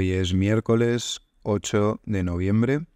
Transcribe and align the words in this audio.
Hoy 0.00 0.12
es 0.12 0.32
miércoles 0.32 1.20
8 1.42 2.00
de 2.06 2.24
noviembre. 2.24 2.86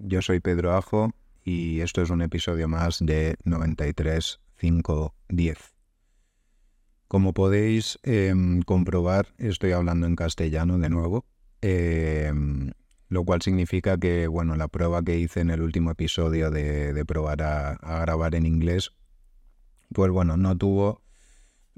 Yo 0.00 0.20
soy 0.20 0.40
Pedro 0.40 0.74
Ajo 0.74 1.12
y 1.44 1.80
esto 1.80 2.02
es 2.02 2.10
un 2.10 2.22
episodio 2.22 2.66
más 2.66 2.98
de 2.98 3.36
93510. 3.44 5.58
Como 7.06 7.34
podéis 7.34 8.00
em, 8.02 8.62
comprobar, 8.62 9.28
estoy 9.38 9.70
hablando 9.70 10.08
en 10.08 10.16
castellano 10.16 10.80
de 10.80 10.90
nuevo, 10.90 11.24
em, 11.60 12.72
lo 13.08 13.24
cual 13.24 13.42
significa 13.42 13.96
que, 13.96 14.26
bueno, 14.26 14.56
la 14.56 14.66
prueba 14.66 15.04
que 15.04 15.20
hice 15.20 15.42
en 15.42 15.50
el 15.50 15.62
último 15.62 15.92
episodio 15.92 16.50
de, 16.50 17.04
probar 17.06 17.42
a, 17.42 17.78
grabar 18.00 18.34
en 18.34 18.44
inglés, 18.44 18.90
pues 19.94 20.10
bueno, 20.10 20.36
no 20.36 20.58
tuvo 20.58 21.00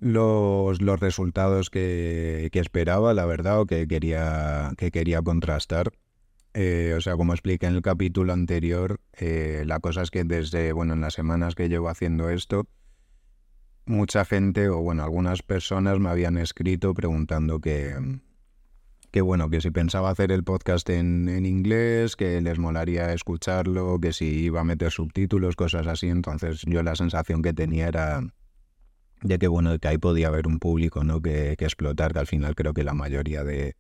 los, 0.02 0.82
los 0.82 0.98
resultados 0.98 1.70
que, 1.70 2.50
esperaba, 2.52 3.14
la 3.14 3.24
verdad, 3.24 3.60
o 3.60 3.66
que 3.66 3.86
quería, 3.86 4.72
que 4.76 4.90
quería 4.90 5.22
contrastar. 5.22 5.92
Eh, 6.54 6.94
o 6.96 7.00
sea, 7.00 7.16
como 7.16 7.32
expliqué 7.32 7.66
en 7.66 7.76
el 7.76 7.82
capítulo 7.82 8.32
anterior, 8.32 9.00
eh, 9.12 9.62
la 9.64 9.78
cosa 9.78 10.02
es 10.02 10.10
que 10.10 10.24
desde, 10.24 10.72
bueno, 10.72 10.94
en 10.94 11.00
las 11.00 11.14
semanas 11.14 11.54
que 11.54 11.68
llevo 11.68 11.88
haciendo 11.88 12.30
esto, 12.30 12.66
mucha 13.86 14.24
gente, 14.24 14.68
o 14.68 14.78
bueno, 14.78 15.04
algunas 15.04 15.42
personas 15.42 16.00
me 16.00 16.10
habían 16.10 16.36
escrito 16.36 16.94
preguntando 16.94 17.60
que, 17.60 17.94
que 19.12 19.20
bueno, 19.20 19.50
que 19.50 19.60
si 19.60 19.70
pensaba 19.70 20.10
hacer 20.10 20.32
el 20.32 20.42
podcast 20.42 20.90
en, 20.90 21.28
en, 21.28 21.46
inglés, 21.46 22.16
que 22.16 22.40
les 22.40 22.58
molaría 22.58 23.12
escucharlo, 23.12 24.00
que 24.00 24.12
si 24.12 24.26
iba 24.26 24.62
a 24.62 24.64
meter 24.64 24.90
subtítulos, 24.90 25.54
cosas 25.54 25.86
así. 25.86 26.08
Entonces 26.08 26.62
yo 26.66 26.82
la 26.82 26.96
sensación 26.96 27.40
que 27.40 27.52
tenía 27.52 27.86
era 27.86 28.20
de 29.22 29.38
que 29.38 29.48
bueno, 29.48 29.78
que 29.78 29.88
ahí 29.88 29.98
podía 29.98 30.28
haber 30.28 30.46
un 30.46 30.58
público 30.58 31.04
¿no? 31.04 31.20
que, 31.20 31.54
que 31.56 31.64
explotar, 31.64 32.12
que 32.12 32.18
al 32.18 32.26
final 32.26 32.54
creo 32.54 32.74
que 32.74 32.84
la 32.84 32.94
mayoría 32.94 33.44
de, 33.44 33.76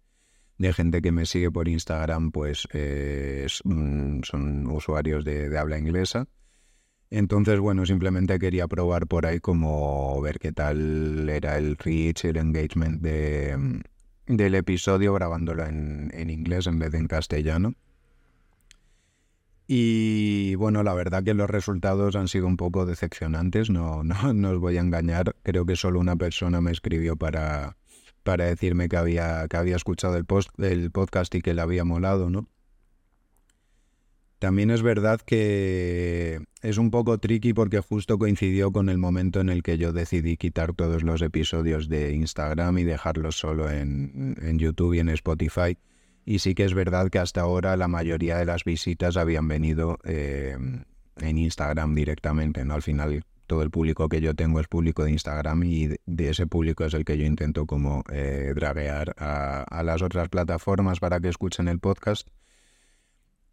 de 0.58 0.72
gente 0.72 1.02
que 1.02 1.12
me 1.12 1.26
sigue 1.26 1.50
por 1.50 1.68
Instagram 1.68 2.30
pues 2.30 2.66
eh, 2.72 3.46
mm, 3.64 4.20
son 4.22 4.66
usuarios 4.68 5.24
de, 5.24 5.56
habla 5.58 5.78
inglesa. 5.78 6.28
Entonces, 7.10 7.58
bueno, 7.58 7.84
simplemente 7.84 8.38
quería 8.38 8.66
probar 8.68 9.06
por 9.06 9.26
ahí 9.26 9.38
como 9.38 10.18
ver 10.22 10.38
qué 10.38 10.50
tal 10.52 11.28
era 11.28 11.58
el 11.58 11.76
reach, 11.76 12.24
el 12.24 12.38
engagement 12.38 13.02
de, 13.02 13.54
mm, 13.58 14.36
del 14.36 14.54
episodio 14.54 15.12
grabándolo 15.12 15.66
en, 15.66 16.10
en 16.14 16.30
inglés 16.30 16.66
en 16.66 16.78
vez 16.78 16.92
de 16.92 16.98
en 16.98 17.08
castellano. 17.08 17.74
Y 19.66 20.54
bueno, 20.56 20.82
la 20.82 20.94
verdad 20.94 21.22
que 21.22 21.34
los 21.34 21.48
resultados 21.48 22.16
han 22.16 22.28
sido 22.28 22.46
un 22.46 22.56
poco 22.56 22.84
decepcionantes, 22.84 23.70
no, 23.70 24.02
no, 24.02 24.32
no 24.34 24.50
os 24.50 24.58
voy 24.58 24.76
a 24.76 24.80
engañar. 24.80 25.36
Creo 25.42 25.64
que 25.66 25.76
solo 25.76 26.00
una 26.00 26.16
persona 26.16 26.60
me 26.60 26.72
escribió 26.72 27.16
para, 27.16 27.76
para 28.22 28.46
decirme 28.46 28.88
que 28.88 28.96
había, 28.96 29.46
que 29.48 29.56
había 29.56 29.76
escuchado 29.76 30.16
el, 30.16 30.24
post, 30.24 30.50
el 30.58 30.90
podcast 30.90 31.34
y 31.34 31.42
que 31.42 31.54
le 31.54 31.62
había 31.62 31.84
molado, 31.84 32.30
¿no? 32.30 32.48
También 34.38 34.72
es 34.72 34.82
verdad 34.82 35.20
que 35.20 36.40
es 36.62 36.76
un 36.76 36.90
poco 36.90 37.18
tricky 37.18 37.52
porque 37.52 37.78
justo 37.78 38.18
coincidió 38.18 38.72
con 38.72 38.88
el 38.88 38.98
momento 38.98 39.40
en 39.40 39.48
el 39.48 39.62
que 39.62 39.78
yo 39.78 39.92
decidí 39.92 40.36
quitar 40.36 40.74
todos 40.74 41.04
los 41.04 41.22
episodios 41.22 41.88
de 41.88 42.12
Instagram 42.12 42.76
y 42.78 42.82
dejarlos 42.82 43.36
solo 43.36 43.70
en, 43.70 44.34
en 44.42 44.58
YouTube 44.58 44.94
y 44.94 44.98
en 44.98 45.10
Spotify. 45.10 45.78
Y 46.24 46.38
sí 46.38 46.54
que 46.54 46.64
es 46.64 46.74
verdad 46.74 47.10
que 47.10 47.18
hasta 47.18 47.40
ahora 47.40 47.76
la 47.76 47.88
mayoría 47.88 48.38
de 48.38 48.44
las 48.44 48.64
visitas 48.64 49.16
habían 49.16 49.48
venido 49.48 49.98
eh, 50.04 50.56
en 51.16 51.38
Instagram 51.38 51.94
directamente, 51.94 52.64
¿no? 52.64 52.74
Al 52.74 52.82
final 52.82 53.24
todo 53.46 53.62
el 53.62 53.70
público 53.70 54.08
que 54.08 54.20
yo 54.20 54.34
tengo 54.34 54.60
es 54.60 54.68
público 54.68 55.04
de 55.04 55.10
Instagram 55.10 55.64
y 55.64 55.88
de 56.06 56.28
ese 56.30 56.46
público 56.46 56.84
es 56.84 56.94
el 56.94 57.04
que 57.04 57.18
yo 57.18 57.26
intento 57.26 57.66
como 57.66 58.04
eh, 58.10 58.52
draguear 58.54 59.14
a, 59.18 59.62
a, 59.62 59.82
las 59.82 60.00
otras 60.00 60.28
plataformas 60.28 61.00
para 61.00 61.20
que 61.20 61.28
escuchen 61.28 61.68
el 61.68 61.78
podcast. 61.78 62.28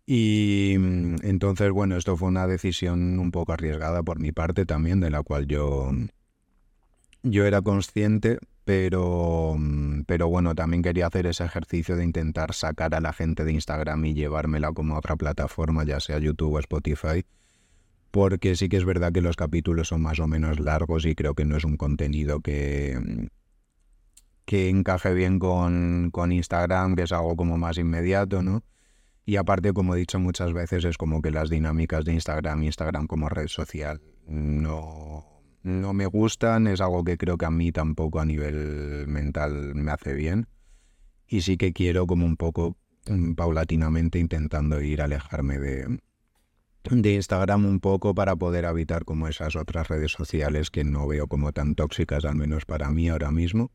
Y 0.06 0.76
mm, 0.80 1.18
entonces, 1.24 1.72
bueno, 1.72 1.98
esto 1.98 2.18
fue 2.18 2.30
una 2.30 2.48
decisión 2.48 3.20
un 3.20 3.32
poco 3.32 3.54
arriesgada 3.54 4.02
por 4.04 4.20
mi 4.20 4.32
parte 4.32 4.66
también, 4.66 5.00
de 5.00 5.10
la 5.10 5.22
cual 5.22 5.48
yo, 5.48 5.92
yo 7.24 7.46
era 7.46 7.62
consciente, 7.62 8.40
pero, 8.66 9.56
mm, 9.58 10.04
pero 10.06 10.28
bueno, 10.28 10.56
también 10.56 10.84
quería 10.84 11.08
hacer 11.08 11.26
ese 11.26 11.44
ejercicio 11.44 11.96
de 11.96 12.04
intentar 12.04 12.54
sacar 12.54 12.96
a 12.96 13.02
la 13.02 13.14
gente 13.14 13.44
de 13.44 13.54
Instagram 13.54 14.06
y 14.06 14.14
llevármela 14.14 14.72
como 14.72 14.96
a 14.96 15.00
otra 15.00 15.16
plataforma, 15.16 15.84
ya 15.84 16.00
sea 16.00 16.20
YouTube 16.20 16.54
o 16.54 16.60
Spotify, 16.60 17.26
porque 18.12 18.56
sí 18.56 18.70
que 18.70 18.78
es 18.78 18.86
verdad 18.86 19.12
que 19.12 19.22
los 19.22 19.36
capítulos 19.36 19.90
son 19.90 20.02
más 20.02 20.20
o 20.20 20.28
menos 20.28 20.60
largos 20.60 21.06
y 21.06 21.16
creo 21.16 21.36
que 21.36 21.46
no 21.46 21.58
es 21.58 21.64
un 21.66 21.78
contenido 21.78 22.42
que, 22.42 23.00
mm, 23.00 23.26
que 24.46 24.70
encaje 24.70 25.14
bien 25.14 25.40
con, 25.40 26.10
con 26.12 26.32
Instagram, 26.32 26.96
que 26.96 27.04
es 27.04 27.12
algo 27.12 27.36
como 27.36 27.58
más 27.58 27.78
inmediato, 27.78 28.42
¿no? 28.42 28.64
Y 29.26 29.36
aparte, 29.36 29.74
como 29.74 29.94
he 29.94 30.00
dicho 30.00 30.20
muchas 30.20 30.54
veces, 30.54 30.86
es 30.86 30.98
como 30.98 31.22
que 31.22 31.30
las 31.30 31.52
dinámicas 31.52 32.04
de 32.04 32.14
Instagram, 32.14 32.64
Instagram 32.64 33.06
como 33.06 33.30
red 33.30 33.48
social, 33.48 34.02
no, 34.28 35.39
no 35.64 35.94
me 35.94 36.06
gustan, 36.06 36.68
es 36.68 36.82
algo 36.82 37.04
que 37.04 37.18
creo 37.18 37.38
que 37.38 37.46
a 37.46 37.52
mí 37.52 37.72
tampoco 37.72 38.20
a 38.20 38.26
nivel 38.26 39.08
mental 39.08 39.76
me 39.76 39.92
hace 39.92 40.14
bien. 40.14 40.48
Y 41.28 41.42
sí 41.42 41.58
que 41.58 41.74
quiero 41.74 42.08
como 42.08 42.26
un 42.26 42.38
poco 42.38 42.78
mm, 43.08 43.34
paulatinamente 43.34 44.20
intentando 44.20 44.82
ir 44.82 45.02
a 45.02 45.06
alejarme 45.06 45.60
de, 45.60 46.00
de 46.84 47.14
Instagram 47.14 47.66
un 47.66 47.80
poco 47.80 48.16
para 48.16 48.36
poder 48.36 48.66
evitar 48.66 49.06
como 49.06 49.28
esas 49.28 49.56
otras 49.56 49.88
redes 49.88 50.12
sociales 50.12 50.72
que 50.72 50.84
no 50.84 51.08
veo 51.08 51.28
como 51.28 51.52
tan 51.52 51.76
tóxicas, 51.76 52.26
al 52.26 52.36
menos 52.36 52.66
para 52.66 52.90
mí 52.90 53.10
ahora 53.10 53.32
mismo. 53.32 53.72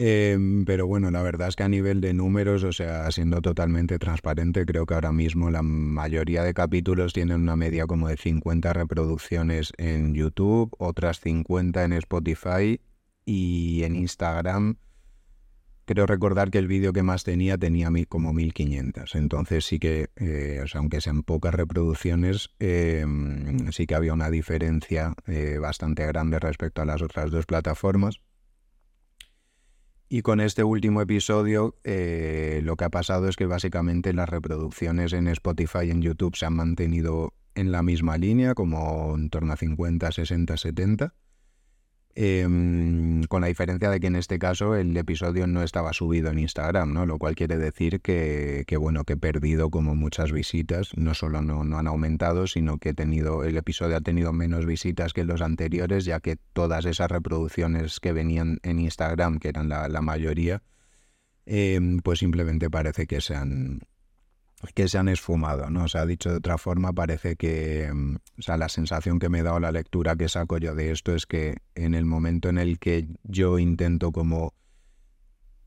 Em, 0.00 0.64
pero 0.64 0.86
bueno, 0.86 1.10
la 1.10 1.22
verdad 1.22 1.48
es 1.48 1.56
que 1.56 1.64
a 1.64 1.68
nivel 1.68 2.00
de 2.00 2.14
números, 2.14 2.62
o 2.62 2.70
sea, 2.70 3.10
siendo 3.10 3.42
totalmente 3.42 3.98
transparente, 3.98 4.64
creo 4.64 4.86
que 4.86 4.94
ahora 4.94 5.10
mismo 5.10 5.50
la 5.50 5.62
mayoría 5.62 6.44
de 6.44 6.54
capítulos 6.54 7.12
tienen 7.12 7.40
una 7.40 7.56
media 7.56 7.84
como 7.88 8.06
de 8.06 8.16
50 8.16 8.72
reproducciones 8.74 9.72
en 9.76 10.14
YouTube, 10.14 10.70
otras 10.78 11.18
50 11.18 11.82
en 11.82 11.94
Spotify 11.94 12.80
y 13.24 13.82
en 13.82 13.96
Instagram. 13.96 14.76
Creo 15.84 16.06
recordar 16.06 16.52
que 16.52 16.58
el 16.58 16.68
vídeo 16.68 16.92
que 16.92 17.02
más 17.02 17.24
tenía 17.24 17.58
tenía 17.58 17.90
como 18.08 18.32
1500. 18.32 19.16
Entonces 19.16 19.64
sí 19.64 19.80
que, 19.80 20.10
eh, 20.14 20.60
o 20.62 20.68
sea, 20.68 20.78
aunque 20.78 21.00
sean 21.00 21.24
pocas 21.24 21.52
reproducciones, 21.52 22.50
em, 22.60 23.72
sí 23.72 23.86
que 23.88 23.96
había 23.96 24.12
una 24.12 24.30
diferencia 24.30 25.14
eh, 25.26 25.58
bastante 25.60 26.06
grande 26.06 26.38
respecto 26.38 26.82
a 26.82 26.84
las 26.84 27.02
otras 27.02 27.32
dos 27.32 27.46
plataformas. 27.46 28.20
Y 30.10 30.22
con 30.22 30.40
este 30.40 30.64
último 30.64 31.02
episodio 31.02 31.76
eh, 31.84 32.60
lo 32.64 32.76
que 32.76 32.84
ha 32.84 32.88
pasado 32.88 33.28
es 33.28 33.36
que 33.36 33.44
básicamente 33.44 34.14
las 34.14 34.28
reproducciones 34.28 35.12
en 35.12 35.28
Spotify 35.28 35.80
y 35.84 35.90
en 35.90 36.00
YouTube 36.00 36.34
se 36.34 36.46
han 36.46 36.54
mantenido 36.54 37.34
en 37.54 37.72
la 37.72 37.82
misma 37.82 38.16
línea, 38.16 38.54
como 38.54 39.14
en 39.14 39.28
torno 39.28 39.52
a 39.52 39.56
50, 39.56 40.10
60, 40.10 40.56
70. 40.56 41.14
Em, 42.20 43.22
con 43.28 43.42
la 43.42 43.46
diferencia 43.46 43.90
de 43.90 44.00
que 44.00 44.08
en 44.08 44.16
este 44.16 44.40
caso 44.40 44.74
el 44.74 44.96
episodio 44.96 45.46
no 45.46 45.62
estaba 45.62 45.92
subido 45.92 46.32
en 46.32 46.40
Instagram, 46.40 46.92
¿no? 46.92 47.06
Lo 47.06 47.16
cual 47.16 47.36
quiere 47.36 47.58
decir 47.58 48.00
que, 48.00 48.64
bueno, 48.76 49.04
que 49.04 49.12
he 49.12 49.16
perdido 49.16 49.70
como 49.70 49.94
muchas 49.94 50.32
visitas, 50.32 50.90
no 50.96 51.14
solo 51.14 51.42
no, 51.42 51.60
han 51.78 51.86
aumentado, 51.86 52.48
sino 52.48 52.78
que 52.78 52.88
he 52.88 52.94
tenido, 52.94 53.44
el 53.44 53.56
episodio 53.56 53.98
ha 53.98 54.00
tenido 54.00 54.32
menos 54.32 54.66
visitas 54.66 55.12
que 55.12 55.22
los 55.22 55.40
anteriores, 55.42 56.06
ya 56.06 56.18
que 56.18 56.38
todas 56.54 56.86
esas 56.86 57.08
reproducciones 57.08 58.00
que 58.00 58.12
venían 58.12 58.58
en 58.64 58.80
Instagram, 58.80 59.38
que 59.38 59.50
eran 59.50 59.68
la, 59.68 60.00
mayoría, 60.02 60.64
em, 61.46 62.00
pues 62.00 62.18
simplemente 62.18 62.68
parece 62.68 63.06
que 63.06 63.20
se 63.20 63.36
han, 63.36 63.82
que 64.74 64.88
se 64.88 64.98
han 64.98 65.08
esfumado, 65.08 65.70
¿no? 65.70 65.84
O 65.84 65.88
sea, 65.88 66.04
dicho 66.06 66.30
de 66.30 66.36
otra 66.36 66.58
forma, 66.58 66.92
parece 66.92 67.36
que, 67.36 67.90
mm, 67.92 68.16
o 68.38 68.42
sea, 68.42 68.56
la 68.56 68.68
sensación 68.68 69.18
que 69.18 69.28
me 69.28 69.40
he 69.40 69.42
dado 69.42 69.60
la 69.60 69.72
lectura 69.72 70.16
que 70.16 70.28
saco 70.28 70.58
yo 70.58 70.74
de 70.74 70.90
esto 70.90 71.14
es 71.14 71.26
que 71.26 71.58
en 71.74 71.94
el 71.94 72.04
momento 72.04 72.48
en 72.48 72.58
el 72.58 72.78
que 72.78 73.08
yo 73.22 73.58
intento 73.58 74.10
como 74.12 74.54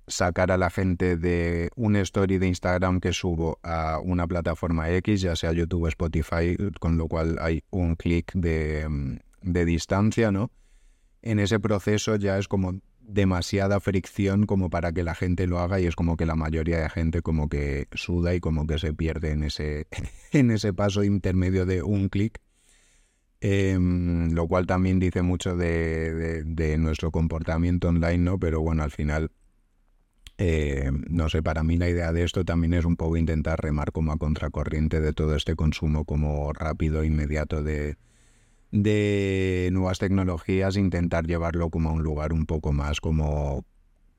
sacar 0.07 0.51
a 0.51 0.57
la 0.57 0.69
gente 0.69 1.15
de 1.15 1.69
un 1.75 1.95
story 1.95 2.37
de 2.37 2.47
Instagram 2.47 2.99
que 2.99 3.13
subo 3.13 3.59
a 3.63 3.99
una 4.03 4.27
plataforma 4.27 4.89
X, 4.89 5.21
ya 5.21 5.35
sea 5.35 5.53
YouTube 5.53 5.83
o 5.83 5.87
Spotify, 5.87 6.57
con 6.79 6.97
lo 6.97 7.07
cual 7.07 7.37
hay 7.39 7.63
un 7.69 7.95
clic 7.95 8.33
de, 8.33 8.87
mm, 8.89 9.19
de 9.43 9.65
distancia, 9.65 10.31
¿no? 10.31 10.51
En 11.21 11.39
ese 11.39 11.59
proceso 11.59 12.15
ya 12.17 12.37
es 12.37 12.47
como 12.47 12.81
demasiada 13.13 13.79
fricción 13.79 14.45
como 14.45 14.69
para 14.69 14.91
que 14.91 15.03
la 15.03 15.15
gente 15.15 15.47
lo 15.47 15.59
haga 15.59 15.79
y 15.79 15.85
es 15.85 15.95
como 15.95 16.17
que 16.17 16.25
la 16.25 16.35
mayoría 16.35 16.79
de 16.79 16.89
gente 16.89 17.21
como 17.21 17.49
que 17.49 17.87
suda 17.93 18.33
y 18.35 18.39
como 18.39 18.67
que 18.67 18.79
se 18.79 18.93
pierde 18.93 19.31
en 19.31 19.43
ese, 19.43 19.87
en 20.31 20.51
ese 20.51 20.73
paso 20.73 21.03
intermedio 21.03 21.65
de 21.65 21.83
un 21.83 22.09
clic. 22.09 22.39
Em, 23.43 24.31
lo 24.33 24.47
cual 24.47 24.67
también 24.67 24.99
dice 24.99 25.23
mucho 25.23 25.55
de, 25.55 26.43
de, 26.43 26.77
nuestro 26.77 27.09
comportamiento 27.09 27.87
online, 27.89 28.19
¿no? 28.19 28.37
Pero 28.37 28.61
bueno, 28.61 28.83
al 28.83 28.91
final, 28.91 29.31
eh, 30.37 30.91
no 31.09 31.27
sé, 31.27 31.41
para 31.41 31.63
mí 31.63 31.75
la 31.75 31.89
idea 31.89 32.13
de 32.13 32.23
esto 32.23 32.45
también 32.45 32.75
es 32.75 32.85
un 32.85 32.97
poco 32.97 33.17
intentar 33.17 33.59
remar 33.59 33.91
como 33.91 34.11
a 34.11 34.17
contracorriente 34.17 35.01
de 35.01 35.13
todo 35.13 35.35
este 35.35 35.55
consumo 35.55 36.05
como 36.05 36.53
rápido, 36.53 37.03
inmediato 37.03 37.63
de, 37.63 37.97
de 38.71 39.69
nuevas 39.71 39.99
tecnologías, 39.99 40.77
intentar 40.77 41.27
llevarlo 41.27 41.69
como 41.69 41.89
a 41.89 41.93
un 41.93 42.03
lugar 42.03 42.33
un 42.33 42.45
poco 42.45 42.71
más 42.71 43.01
como 43.01 43.65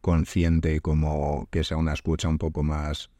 consciente 0.02 0.80
como 0.80 1.48
que 1.50 1.64
sea 1.64 1.78
una 1.78 1.94
escucha 1.94 2.28
un 2.28 2.36
poco 2.36 2.62
más, 2.62 3.10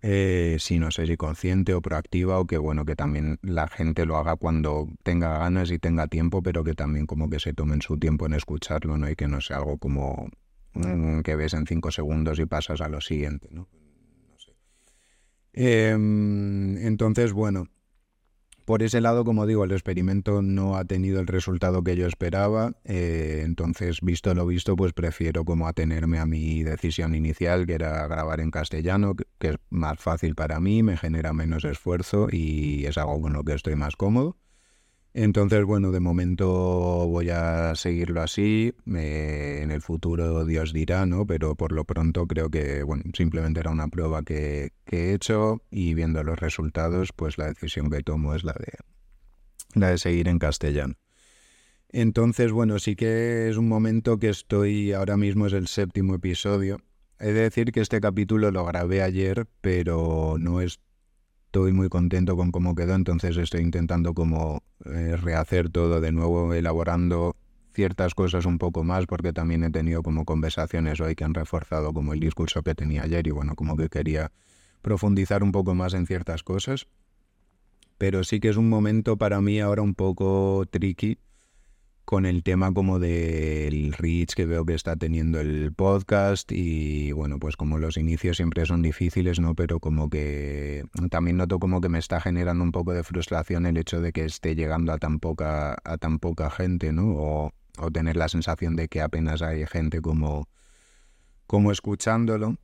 eh, 0.00 0.56
si 0.58 0.78
no 0.78 0.90
sé 0.90 1.06
si 1.06 1.16
consciente 1.16 1.74
o 1.74 1.82
proactiva 1.82 2.38
o 2.38 2.46
que 2.46 2.58
bueno, 2.58 2.84
que 2.84 2.96
también 2.96 3.38
la 3.42 3.68
gente 3.68 4.06
lo 4.06 4.16
haga 4.16 4.36
cuando 4.36 4.88
tenga 5.02 5.38
ganas 5.38 5.70
y 5.70 5.78
tenga 5.78 6.08
tiempo, 6.08 6.42
pero 6.42 6.64
que 6.64 6.74
también 6.74 7.06
como 7.06 7.28
que 7.28 7.38
se 7.38 7.52
tomen 7.52 7.82
su 7.82 7.98
tiempo 7.98 8.26
en 8.26 8.32
escucharlo, 8.32 8.96
¿no? 8.96 9.08
Y 9.08 9.16
que 9.16 9.28
no 9.28 9.40
sea 9.40 9.58
algo 9.58 9.78
como 9.78 10.28
mm, 10.74 11.20
que 11.20 11.36
ves 11.36 11.54
en 11.54 11.66
cinco 11.66 11.90
segundos 11.90 12.38
y 12.38 12.46
pasas 12.46 12.80
a 12.80 12.88
lo 12.88 13.00
siguiente, 13.00 13.48
¿no? 13.50 13.68
Em, 15.52 16.78
entonces, 16.78 17.32
bueno, 17.32 17.66
por 18.68 18.82
ese 18.82 19.00
lado, 19.00 19.24
como 19.24 19.46
digo, 19.46 19.64
el 19.64 19.72
experimento 19.72 20.42
no 20.42 20.76
ha 20.76 20.84
tenido 20.84 21.20
el 21.20 21.26
resultado 21.26 21.82
que 21.82 21.96
yo 21.96 22.06
esperaba, 22.06 22.74
eh, 22.84 23.40
entonces, 23.42 24.02
visto 24.02 24.34
lo 24.34 24.44
visto, 24.44 24.76
pues 24.76 24.92
prefiero 24.92 25.46
como 25.46 25.66
atenerme 25.66 26.18
a 26.18 26.26
mi 26.26 26.62
decisión 26.64 27.14
inicial, 27.14 27.66
que 27.66 27.72
era 27.72 28.06
grabar 28.06 28.40
en 28.40 28.50
castellano, 28.50 29.16
que 29.38 29.48
es 29.48 29.56
más 29.70 29.98
fácil 29.98 30.34
para 30.34 30.60
mí, 30.60 30.82
me 30.82 30.98
genera 30.98 31.32
menos 31.32 31.64
esfuerzo 31.64 32.28
y 32.30 32.84
es 32.84 32.98
algo 32.98 33.22
con 33.22 33.32
lo 33.32 33.42
que 33.42 33.54
estoy 33.54 33.74
más 33.74 33.96
cómodo. 33.96 34.36
Entonces, 35.14 35.64
bueno, 35.64 35.90
de 35.90 36.00
momento 36.00 36.46
voy 36.48 37.30
a 37.30 37.74
seguirlo 37.74 38.22
así. 38.22 38.74
en 38.86 39.70
el 39.70 39.80
futuro 39.80 40.44
Dios 40.44 40.72
dirá, 40.72 41.06
¿no? 41.06 41.26
Pero 41.26 41.54
por 41.56 41.72
lo 41.72 41.84
pronto 41.84 42.26
creo 42.26 42.50
que, 42.50 42.82
bueno, 42.82 43.04
simplemente 43.14 43.60
era 43.60 43.70
una 43.70 43.88
prueba 43.88 44.22
que, 44.22 44.72
he 44.86 45.14
hecho 45.14 45.62
y 45.70 45.94
viendo 45.94 46.22
los 46.22 46.38
resultados, 46.38 47.12
pues 47.14 47.38
la 47.38 47.46
decisión 47.46 47.90
que 47.90 48.02
tomo 48.02 48.34
es 48.34 48.44
la 48.44 48.52
de, 48.52 48.72
la 49.74 49.90
de 49.90 49.98
seguir 49.98 50.28
en 50.28 50.38
castellano. 50.38 50.94
Entonces, 51.90 52.52
bueno, 52.52 52.78
sí 52.78 52.94
que 52.94 53.48
es 53.48 53.56
un 53.56 53.68
momento 53.68 54.18
que 54.18 54.28
estoy, 54.28 54.92
ahora 54.92 55.16
mismo 55.16 55.46
es 55.46 55.54
el 55.54 55.68
séptimo 55.68 56.14
episodio. 56.14 56.80
He 57.18 57.32
de 57.32 57.42
decir 57.42 57.72
que 57.72 57.80
este 57.80 58.00
capítulo 58.00 58.50
lo 58.50 58.64
grabé 58.66 59.02
ayer, 59.02 59.46
pero 59.62 60.36
no 60.38 60.60
es 60.60 60.80
estoy 61.48 61.72
muy 61.72 61.88
contento 61.88 62.36
con 62.36 62.52
cómo 62.52 62.74
quedó, 62.74 62.94
entonces 62.94 63.34
estoy 63.38 63.62
intentando 63.62 64.12
como 64.12 64.62
eh, 64.84 65.16
rehacer 65.16 65.70
todo 65.70 65.98
de 65.98 66.12
nuevo, 66.12 66.52
elaborando 66.52 67.36
ciertas 67.72 68.14
cosas 68.14 68.44
un 68.44 68.58
poco 68.58 68.84
más, 68.84 69.06
porque 69.06 69.32
también 69.32 69.64
he 69.64 69.70
tenido 69.70 70.02
como 70.02 70.26
conversaciones 70.26 71.00
hoy 71.00 71.14
que 71.14 71.24
han 71.24 71.32
reforzado 71.32 71.94
como 71.94 72.12
el 72.12 72.20
discurso 72.20 72.62
que 72.62 72.74
tenía 72.74 73.04
ayer 73.04 73.26
y 73.26 73.30
bueno, 73.30 73.54
como 73.54 73.78
que 73.78 73.88
quería 73.88 74.30
profundizar 74.82 75.42
un 75.42 75.50
poco 75.50 75.74
más 75.74 75.94
en 75.94 76.06
ciertas 76.06 76.42
cosas. 76.42 76.86
Pero 77.96 78.24
sí 78.24 78.40
que 78.40 78.50
es 78.50 78.58
un 78.58 78.68
momento 78.68 79.16
para 79.16 79.40
mí 79.40 79.58
ahora 79.58 79.80
un 79.80 79.94
poco 79.94 80.66
tricky 80.70 81.18
con 82.08 82.24
el 82.24 82.42
tema 82.42 82.72
como 82.72 82.98
del 82.98 83.92
reach 83.92 84.32
que 84.32 84.46
veo 84.46 84.64
que 84.64 84.72
está 84.72 84.96
teniendo 84.96 85.40
el 85.40 85.74
podcast 85.74 86.50
y 86.52 87.12
bueno, 87.12 87.38
pues 87.38 87.58
como 87.58 87.76
los 87.76 87.98
inicios 87.98 88.38
siempre 88.38 88.64
son 88.64 88.80
difíciles, 88.80 89.40
¿no? 89.40 89.54
Pero 89.54 89.78
como 89.78 90.08
que 90.08 90.86
también 91.10 91.36
noto 91.36 91.58
como 91.58 91.82
que 91.82 91.90
me 91.90 91.98
está 91.98 92.18
generando 92.18 92.64
un 92.64 92.72
poco 92.72 92.94
de 92.94 93.04
frustración 93.04 93.66
el 93.66 93.76
hecho 93.76 94.00
de 94.00 94.12
que 94.12 94.24
esté 94.24 94.54
llegando 94.54 94.94
a 94.94 94.96
tan 94.96 95.20
poca, 95.20 95.76
a 95.84 95.98
tan 95.98 96.18
poca 96.18 96.48
gente, 96.48 96.94
¿no? 96.94 97.12
O, 97.14 97.52
o 97.76 97.90
tener 97.90 98.16
la 98.16 98.30
sensación 98.30 98.74
de 98.74 98.88
que 98.88 99.02
apenas 99.02 99.42
hay 99.42 99.66
gente 99.66 100.00
como, 100.00 100.48
como 101.46 101.72
escuchándolo 101.72 102.56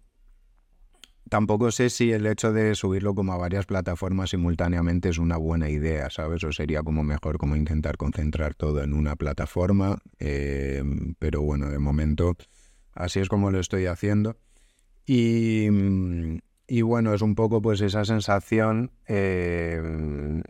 tampoco 1.28 1.70
sé 1.70 1.90
si 1.90 2.12
el 2.12 2.26
hecho 2.26 2.52
de 2.52 2.74
subirlo 2.74 3.14
como 3.14 3.32
a 3.32 3.36
varias 3.36 3.66
plataformas 3.66 4.30
simultáneamente 4.30 5.08
es 5.08 5.18
una 5.18 5.36
buena 5.36 5.70
idea, 5.70 6.10
¿sabes? 6.10 6.44
O 6.44 6.52
sería 6.52 6.82
como 6.82 7.02
mejor 7.02 7.38
como 7.38 7.56
intentar 7.56 7.96
concentrar 7.96 8.54
todo 8.54 8.82
en 8.82 8.92
una 8.92 9.16
plataforma. 9.16 9.98
Em, 10.18 11.14
pero 11.18 11.42
bueno, 11.42 11.70
de 11.70 11.78
momento 11.78 12.36
así 12.92 13.20
es 13.20 13.28
como 13.28 13.50
lo 13.50 13.60
estoy 13.60 13.86
haciendo. 13.86 14.36
Y, 15.06 15.68
y 16.66 16.82
bueno, 16.82 17.14
es 17.14 17.22
un 17.22 17.34
poco 17.34 17.60
pues 17.60 17.80
esa 17.80 18.04
sensación 18.04 18.90
eh, 19.06 20.42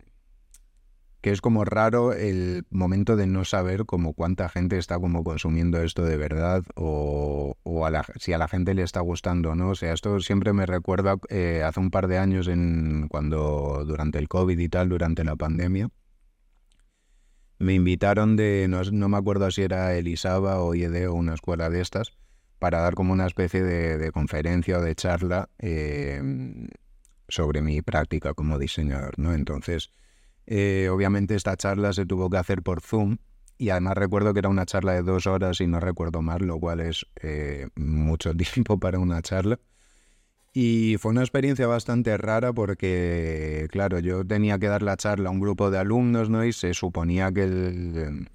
que 1.25 1.31
es 1.31 1.41
como 1.41 1.65
raro 1.65 2.13
el 2.13 2.67
momento 2.69 3.15
de 3.15 3.25
no 3.25 3.45
saber 3.45 3.87
como 3.87 4.13
cuánta 4.13 4.47
gente 4.47 4.77
está 4.77 4.99
como 4.99 5.23
consumiendo 5.23 5.81
esto 5.81 6.05
de 6.05 6.17
verdad 6.17 6.63
o, 6.75 7.57
si 8.19 8.33
a 8.33 8.37
la 8.37 8.47
gente 8.47 8.75
le 8.75 8.83
está 8.83 8.99
gustando 8.99 9.49
o 9.49 9.55
no. 9.55 9.69
O 9.69 9.75
sea, 9.75 9.91
esto 9.91 10.19
siempre 10.19 10.53
me 10.53 10.67
recuerda 10.67 11.15
eh, 11.29 11.63
hace 11.65 11.79
un 11.79 11.89
par 11.89 12.07
de 12.07 12.19
años 12.19 12.47
en 12.47 13.07
cuando 13.09 13.85
durante 13.87 14.19
el 14.19 14.27
COVID 14.27 14.59
y 14.59 14.69
tal, 14.69 14.89
durante 14.89 15.23
la 15.23 15.35
pandemia. 15.35 15.89
Me 17.57 17.73
invitaron 17.73 18.35
de, 18.35 18.67
no, 18.69 19.09
me 19.09 19.17
acuerdo 19.17 19.49
si 19.49 19.63
era 19.63 19.95
Elisaba 19.95 20.61
o 20.61 20.75
IED 20.75 21.09
o 21.09 21.15
una 21.15 21.33
escuela 21.33 21.71
de 21.71 21.81
estas, 21.81 22.13
para 22.59 22.81
dar 22.81 22.93
como 22.93 23.13
una 23.13 23.25
especie 23.25 23.63
de, 23.63 24.11
conferencia 24.11 24.77
o 24.77 24.81
de 24.83 24.93
charla 24.93 25.49
eh, 25.57 26.21
sobre 27.27 27.63
mi 27.63 27.81
práctica 27.81 28.35
como 28.35 28.59
diseñador, 28.59 29.17
¿no? 29.17 29.33
Entonces, 29.33 29.89
eh, 30.47 30.89
obviamente 30.91 31.35
esta 31.35 31.55
charla 31.57 31.93
se 31.93 32.05
tuvo 32.05 32.29
que 32.29 32.37
hacer 32.37 32.61
por 32.61 32.81
Zoom 32.81 33.17
y 33.57 33.69
además 33.69 33.95
recuerdo 33.95 34.33
que 34.33 34.39
era 34.39 34.49
una 34.49 34.65
charla 34.65 34.93
de 34.93 35.01
dos 35.01 35.27
horas 35.27 35.61
y 35.61 35.67
no 35.67 35.79
recuerdo 35.79 36.21
más, 36.21 36.41
lo 36.41 36.59
cual 36.59 36.81
es 36.81 37.05
eh, 37.21 37.67
mucho 37.75 38.33
tiempo 38.53 38.79
para 38.79 38.99
una 38.99 39.21
charla. 39.21 39.59
Y 40.53 40.95
fue 40.99 41.11
una 41.11 41.21
experiencia 41.21 41.67
bastante 41.67 42.15
rara 42.15 42.53
porque, 42.53 43.67
claro, 43.71 43.99
yo 43.99 44.25
tenía 44.25 44.57
que 44.57 44.67
dar 44.67 44.83
la 44.83 44.95
charla 44.95 45.27
a 45.27 45.31
un 45.31 45.41
grupo 45.41 45.69
de 45.69 45.79
alumnos, 45.79 46.29
¿no? 46.29 46.45
Y 46.45 46.53
se 46.53 46.73
suponía 46.73 47.29
que 47.33 47.43
el, 47.43 48.29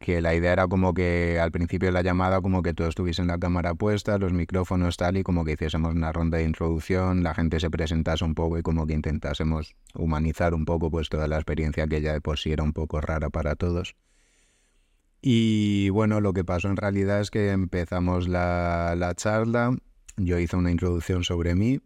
que 0.00 0.22
la 0.22 0.34
idea 0.34 0.54
era 0.54 0.66
como 0.66 0.94
que 0.94 1.38
al 1.38 1.52
principio 1.52 1.88
de 1.88 1.92
la 1.92 2.00
llamada 2.02 2.40
como 2.40 2.62
que 2.62 2.72
todos 2.72 2.94
tuviesen 2.94 3.26
la 3.26 3.38
cámara 3.38 3.74
puesta, 3.74 4.16
los 4.16 4.32
micrófonos 4.32 4.96
tal 4.96 5.18
y 5.18 5.22
como 5.22 5.44
que 5.44 5.52
hiciésemos 5.52 5.94
una 5.94 6.10
ronda 6.10 6.38
de 6.38 6.44
introducción, 6.44 7.22
la 7.22 7.34
gente 7.34 7.60
se 7.60 7.68
presentase 7.68 8.24
un 8.24 8.34
poco 8.34 8.58
y 8.58 8.62
como 8.62 8.86
que 8.86 8.94
intentásemos 8.94 9.76
humanizar 9.94 10.54
un 10.54 10.64
poco 10.64 10.90
pues 10.90 11.10
toda 11.10 11.28
la 11.28 11.36
experiencia 11.36 11.86
que 11.86 12.00
ya 12.00 12.14
de 12.14 12.22
por 12.22 12.38
sí 12.38 12.50
era 12.50 12.62
un 12.62 12.72
poco 12.72 13.02
rara 13.02 13.28
para 13.28 13.56
todos. 13.56 13.94
Y 15.20 15.90
bueno, 15.90 16.22
lo 16.22 16.32
que 16.32 16.44
pasó 16.44 16.68
en 16.68 16.78
realidad 16.78 17.20
es 17.20 17.30
que 17.30 17.50
empezamos 17.50 18.26
la, 18.26 18.94
la 18.96 19.14
charla, 19.14 19.76
yo 20.16 20.38
hice 20.38 20.56
una 20.56 20.70
introducción 20.70 21.24
sobre 21.24 21.54
mí, 21.54 21.80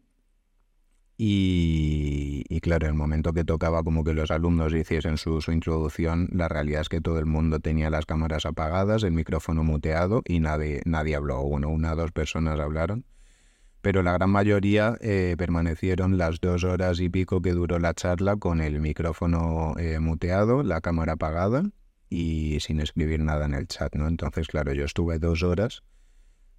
y, 1.16 2.60
claro, 2.60 2.86
en 2.86 2.92
el 2.92 2.98
momento 2.98 3.32
que 3.32 3.44
tocaba 3.44 3.84
como 3.84 4.02
que 4.02 4.14
los 4.14 4.30
alumnos 4.32 4.74
hiciesen 4.74 5.16
su, 5.16 5.40
introducción, 5.52 6.28
la 6.32 6.48
realidad 6.48 6.80
es 6.80 6.88
que 6.88 7.00
todo 7.00 7.18
el 7.20 7.26
mundo 7.26 7.60
tenía 7.60 7.88
las 7.88 8.04
cámaras 8.04 8.46
apagadas, 8.46 9.04
el 9.04 9.12
micrófono 9.12 9.62
muteado 9.62 10.22
y 10.24 10.40
nadie, 10.40 10.82
nadie 10.84 11.14
habló. 11.14 11.42
Uno, 11.42 11.68
una 11.68 11.94
dos 11.94 12.10
personas 12.10 12.58
hablaron, 12.58 13.04
pero 13.80 14.02
la 14.02 14.12
gran 14.12 14.30
mayoría 14.30 14.96
eh, 15.00 15.36
permanecieron 15.38 16.18
las 16.18 16.40
dos 16.40 16.64
horas 16.64 16.98
y 17.00 17.08
pico 17.10 17.40
que 17.42 17.52
duró 17.52 17.78
la 17.78 17.94
charla 17.94 18.36
con 18.36 18.60
el 18.60 18.80
micrófono 18.80 19.74
eh, 19.78 20.00
muteado, 20.00 20.64
la 20.64 20.80
cámara 20.80 21.12
apagada 21.12 21.62
y 22.08 22.58
sin 22.60 22.80
escribir 22.80 23.20
nada 23.20 23.44
en 23.44 23.54
el 23.54 23.68
chat, 23.68 23.94
¿no? 23.94 24.08
Entonces, 24.08 24.48
claro, 24.48 24.72
yo 24.72 24.84
estuve 24.84 25.18
dos 25.20 25.44
horas 25.44 25.82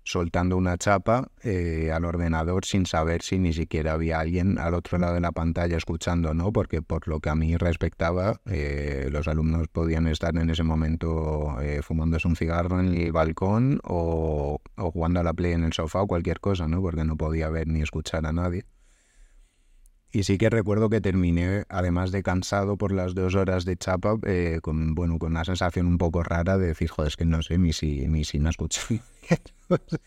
soltando 0.05 0.55
una 0.55 0.77
chapa 0.77 1.31
eh, 1.41 1.91
al 1.91 2.05
ordenador 2.05 2.63
sin 2.63 2.85
saber 2.85 3.23
si 3.23 3.39
ni 3.39 3.53
siquiera 3.53 3.93
había 3.93 4.19
alguien 4.19 4.59
al 4.59 4.75
otro 4.75 4.99
lado 4.99 5.15
de 5.15 5.19
la 5.19 5.31
pantalla 5.31 5.75
escuchando, 5.77 6.35
¿no? 6.35 6.53
Porque 6.53 6.83
por 6.83 7.07
lo 7.07 7.19
que 7.19 7.29
a 7.29 7.35
mí 7.35 7.57
respectaba, 7.57 8.39
eh, 8.45 9.09
los 9.11 9.27
alumnos 9.27 9.67
podían 9.67 10.07
estar 10.07 10.37
en 10.37 10.49
ese 10.51 10.61
momento 10.61 11.59
eh, 11.59 11.81
fumándose 11.81 12.27
un 12.27 12.35
cigarro 12.35 12.79
en 12.79 12.93
el 12.93 13.11
balcón 13.11 13.79
o, 13.83 14.61
jugando 14.77 15.19
a 15.19 15.23
la 15.23 15.33
play 15.33 15.53
en 15.53 15.63
el 15.63 15.73
sofá 15.73 16.03
o 16.03 16.07
cualquier 16.07 16.39
cosa, 16.39 16.67
¿no? 16.67 16.81
Porque 16.81 17.03
no 17.03 17.17
podía 17.17 17.49
ver 17.49 17.67
ni 17.67 17.81
escuchar 17.81 18.27
a 18.27 18.31
nadie. 18.31 18.63
Y 20.11 20.23
sí 20.23 20.37
que 20.37 20.51
recuerdo 20.51 20.89
que 20.89 21.01
terminé, 21.01 21.65
además 21.67 22.11
de 22.11 22.21
cansado 22.21 22.77
por 22.77 22.91
las 22.91 23.15
dos 23.15 23.33
horas 23.33 23.65
de 23.65 23.75
chapa, 23.75 24.17
eh, 24.27 24.59
con, 24.61 24.93
bueno, 24.93 25.17
con 25.17 25.31
una 25.31 25.43
sensación 25.43 25.87
un 25.87 25.97
poco 25.97 26.21
rara 26.21 26.59
de 26.59 26.67
decir, 26.67 26.89
joder, 26.89 27.09
es 27.09 27.17
que 27.17 27.25
no 27.25 27.41
sé 27.41 27.57
ni 27.57 27.73
si, 27.73 28.07
ni 28.07 28.23
si 28.23 28.39
me 28.39 28.51
escucho. 28.51 28.81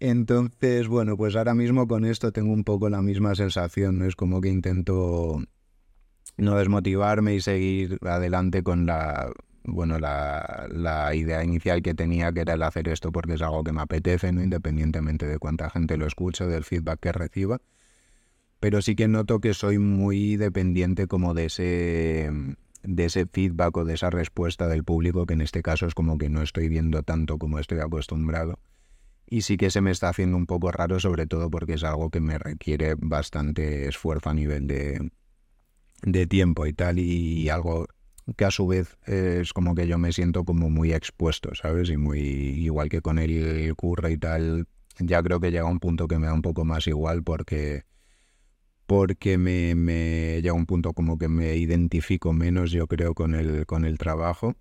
Entonces, 0.00 0.88
bueno, 0.88 1.16
pues 1.16 1.36
ahora 1.36 1.54
mismo 1.54 1.86
con 1.86 2.04
esto 2.04 2.32
tengo 2.32 2.52
un 2.52 2.64
poco 2.64 2.88
la 2.88 3.02
misma 3.02 3.34
sensación, 3.34 3.98
¿no? 3.98 4.06
Es 4.06 4.16
como 4.16 4.40
que 4.40 4.48
intento 4.48 5.42
no 6.36 6.56
desmotivarme 6.56 7.34
y 7.34 7.40
seguir 7.40 7.98
adelante 8.02 8.62
con 8.62 8.86
la, 8.86 9.30
bueno, 9.64 9.98
la, 9.98 10.66
la, 10.70 11.14
idea 11.14 11.44
inicial 11.44 11.82
que 11.82 11.94
tenía, 11.94 12.32
que 12.32 12.40
era 12.40 12.54
el 12.54 12.62
hacer 12.62 12.88
esto 12.88 13.12
porque 13.12 13.34
es 13.34 13.42
algo 13.42 13.62
que 13.62 13.72
me 13.72 13.82
apetece, 13.82 14.32
¿no? 14.32 14.42
Independientemente 14.42 15.26
de 15.26 15.38
cuánta 15.38 15.70
gente 15.70 15.96
lo 15.96 16.06
escucha, 16.06 16.46
del 16.46 16.64
feedback 16.64 17.00
que 17.00 17.12
reciba 17.12 17.60
pero 18.62 18.80
sí 18.80 18.94
que 18.94 19.08
noto 19.08 19.40
que 19.40 19.54
soy 19.54 19.78
muy 19.78 20.36
dependiente 20.36 21.08
como 21.08 21.34
de 21.34 21.46
ese 21.46 22.30
de 22.84 23.04
ese 23.04 23.26
feedback 23.26 23.76
o 23.76 23.84
de 23.84 23.94
esa 23.94 24.08
respuesta 24.08 24.68
del 24.68 24.84
público 24.84 25.26
que 25.26 25.34
en 25.34 25.40
este 25.40 25.62
caso 25.62 25.84
es 25.86 25.94
como 25.94 26.16
que 26.16 26.28
no 26.28 26.42
estoy 26.42 26.68
viendo 26.68 27.02
tanto 27.02 27.38
como 27.38 27.58
estoy 27.58 27.80
acostumbrado 27.80 28.60
y 29.26 29.42
sí 29.42 29.56
que 29.56 29.70
se 29.70 29.80
me 29.80 29.90
está 29.90 30.08
haciendo 30.08 30.36
un 30.36 30.46
poco 30.46 30.70
raro 30.70 31.00
sobre 31.00 31.26
todo 31.26 31.50
porque 31.50 31.74
es 31.74 31.84
algo 31.84 32.10
que 32.10 32.20
me 32.20 32.38
requiere 32.38 32.94
bastante 32.98 33.88
esfuerzo 33.88 34.30
a 34.30 34.34
nivel 34.34 34.66
de, 34.66 35.10
de 36.02 36.26
tiempo 36.26 36.66
y 36.66 36.72
tal 36.72 36.98
y 36.98 37.48
algo 37.48 37.86
que 38.36 38.44
a 38.44 38.50
su 38.50 38.66
vez 38.66 38.96
es 39.06 39.52
como 39.52 39.74
que 39.74 39.86
yo 39.86 39.98
me 39.98 40.12
siento 40.12 40.44
como 40.44 40.70
muy 40.70 40.92
expuesto, 40.92 41.54
¿sabes? 41.54 41.90
Y 41.90 41.96
muy 41.96 42.20
igual 42.20 42.88
que 42.88 43.00
con 43.00 43.18
el 43.18 43.74
curro 43.76 44.08
y 44.08 44.18
tal, 44.18 44.68
ya 44.98 45.22
creo 45.22 45.40
que 45.40 45.50
llega 45.50 45.64
un 45.64 45.80
punto 45.80 46.06
que 46.08 46.18
me 46.18 46.26
da 46.26 46.34
un 46.34 46.42
poco 46.42 46.64
más 46.64 46.86
igual 46.86 47.22
porque 47.22 47.84
porque 48.86 49.38
me 49.38 50.40
llega 50.42 50.52
un 50.52 50.66
punto 50.66 50.92
como 50.92 51.16
que 51.16 51.28
me 51.28 51.56
identifico 51.56 52.32
menos, 52.32 52.72
yo 52.72 52.86
creo, 52.86 53.14
con 53.14 53.34
el, 53.34 53.64
con 53.64 53.84
el 53.86 53.96
trabajo. 53.96 54.54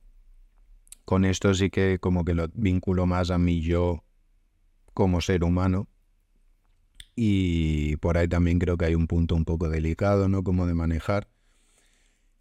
Con 1.04 1.26
esto 1.26 1.54
sí 1.54 1.70
que 1.70 2.00
como 2.00 2.24
que 2.24 2.34
lo 2.34 2.48
vinculo 2.54 3.06
más 3.06 3.30
a 3.32 3.38
mí 3.38 3.62
yo 3.62 4.06
como 5.02 5.20
ser 5.20 5.44
humano. 5.44 5.88
Y 7.16 7.96
por 7.98 8.20
ahí 8.20 8.28
también 8.28 8.60
creo 8.60 8.78
que 8.78 8.86
hay 8.86 8.94
un 8.94 9.08
punto 9.08 9.34
un 9.34 9.46
poco 9.46 9.68
delicado, 9.68 10.30
¿no? 10.30 10.44
Como 10.44 10.68
de 10.68 10.76
manejar. 10.76 11.28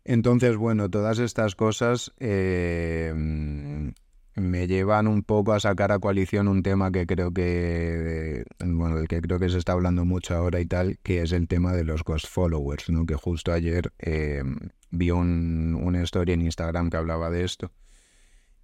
Entonces, 0.05 0.59
bueno, 0.59 0.91
todas 0.91 1.19
estas 1.21 1.55
cosas 1.55 2.13
eh, 2.19 3.15
me 4.35 4.67
llevan 4.67 5.07
un 5.07 5.23
poco 5.23 5.55
a 5.55 5.61
sacar 5.61 5.91
a 5.91 5.99
coalición 5.99 6.49
un 6.49 6.63
tema 6.63 6.93
que 6.93 7.07
creo 7.07 7.33
que, 7.33 8.45
bueno, 8.59 8.97
del 8.97 9.09
que 9.09 9.23
creo 9.23 9.39
que 9.39 9.49
se 9.49 9.57
está 9.57 9.73
hablando 9.73 10.05
mucho 10.05 10.37
ahora 10.37 10.61
y 10.61 10.67
tal, 10.67 10.99
que 11.03 11.23
es 11.23 11.33
el 11.33 11.49
tema 11.49 11.73
de 11.73 11.85
los 11.85 12.05
ghost 12.05 12.27
followers, 12.29 12.91
¿no? 12.91 13.07
Que 13.07 13.15
justo 13.15 13.55
ayer 13.55 13.91
eh, 13.99 14.43
vi 14.91 15.11
un, 15.11 15.81
una 15.83 16.03
historia 16.03 16.35
en 16.35 16.43
Instagram 16.43 16.91
que 16.91 16.99
hablaba 16.99 17.31
de 17.31 17.43
esto. 17.43 17.73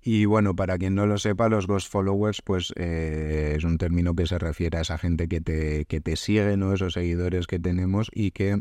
Y 0.08 0.24
bueno, 0.24 0.54
para 0.54 0.78
quien 0.78 0.94
no 0.94 1.04
lo 1.04 1.18
sepa, 1.18 1.48
los 1.48 1.66
ghost 1.66 1.90
followers, 1.90 2.40
pues 2.40 2.72
eh, 2.76 3.54
es 3.56 3.64
un 3.64 3.76
término 3.76 4.14
que 4.14 4.28
se 4.28 4.38
refiere 4.38 4.78
a 4.78 4.82
esa 4.82 4.98
gente 4.98 5.26
que 5.26 5.40
te, 5.40 5.84
que 5.86 6.00
te 6.00 6.14
sigue, 6.14 6.56
¿no? 6.56 6.72
Esos 6.72 6.92
seguidores 6.92 7.48
que 7.48 7.58
tenemos 7.58 8.08
y 8.14 8.30
que 8.30 8.60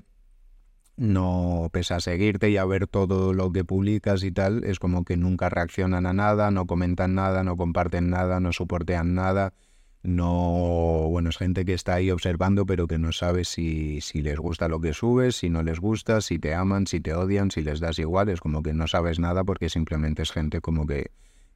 no, 0.97 1.69
pese 1.71 1.93
a 1.93 1.99
seguirte 1.99 2.49
y 2.49 2.57
a 2.57 2.65
ver 2.65 2.87
todo 2.87 3.31
lo 3.31 3.51
que 3.51 3.63
publicas 3.63 4.23
y 4.23 4.31
tal, 4.31 4.63
es 4.63 4.79
como 4.79 5.05
que 5.05 5.17
nunca 5.17 5.49
reaccionan 5.49 6.07
a 6.07 6.13
nada, 6.13 6.49
no 6.49 6.65
comentan 6.65 7.13
nada, 7.13 7.43
no 7.43 7.57
comparten 7.57 8.09
nada, 8.09 8.39
no 8.39 8.51
soportean 8.51 9.13
nada. 9.13 9.53
No, 10.01 11.07
bueno, 11.11 11.29
es 11.29 11.37
gente 11.37 11.63
que 11.63 11.73
está 11.75 11.93
ahí 11.93 12.09
observando, 12.09 12.65
pero 12.65 12.87
que 12.87 12.97
no 12.97 13.11
sabe 13.11 13.45
si, 13.45 14.01
si 14.01 14.23
les 14.23 14.39
gusta 14.39 14.67
lo 14.67 14.81
que 14.81 14.93
subes, 14.93 15.35
si 15.35 15.51
no 15.51 15.61
les 15.61 15.79
gusta, 15.79 16.21
si 16.21 16.39
te 16.39 16.55
aman, 16.55 16.87
si 16.87 17.01
te 17.01 17.13
odian, 17.13 17.51
si 17.51 17.61
les 17.61 17.79
das 17.79 17.99
igual. 17.99 18.29
Es 18.29 18.39
como 18.39 18.63
que 18.63 18.73
no 18.73 18.87
sabes 18.87 19.19
nada 19.19 19.43
porque 19.43 19.69
simplemente 19.69 20.23
es 20.23 20.31
gente 20.31 20.59
como 20.59 20.87
que, 20.87 21.11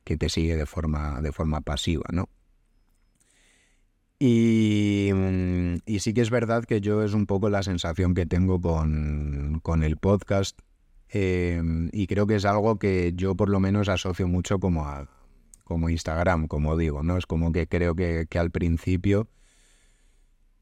que 0.09 0.17
te 0.17 0.27
sigue 0.27 0.55
de 0.55 0.65
forma, 0.65 1.21
de 1.21 1.31
forma 1.31 1.61
pasiva, 1.61 2.05
¿no? 2.11 2.29
Mm, 4.19 5.75
y, 5.85 5.99
sí 5.99 6.15
que 6.15 6.21
es 6.21 6.31
verdad 6.31 6.65
que 6.65 6.81
yo 6.81 7.03
es 7.03 7.13
un 7.13 7.27
poco 7.27 7.51
la 7.51 7.61
sensación 7.61 8.15
que 8.15 8.25
tengo 8.25 8.59
con, 8.59 9.59
con 9.61 9.83
el 9.83 9.97
podcast 9.97 10.57
em, 11.09 11.89
y 11.93 12.07
creo 12.07 12.25
que 12.25 12.37
es 12.37 12.45
algo 12.45 12.79
que 12.79 13.13
yo 13.15 13.35
por 13.35 13.49
lo 13.49 13.59
menos 13.59 13.87
asocio 13.87 14.27
mucho 14.27 14.59
como 14.59 14.87
a 14.87 15.07
como 15.63 15.89
Instagram, 15.89 16.47
como 16.47 16.75
digo, 16.75 17.03
¿no? 17.03 17.15
Es 17.15 17.27
como 17.27 17.51
que 17.51 17.67
creo 17.67 17.93
que, 17.93 18.25
que 18.27 18.39
al 18.39 18.49
principio 18.49 19.27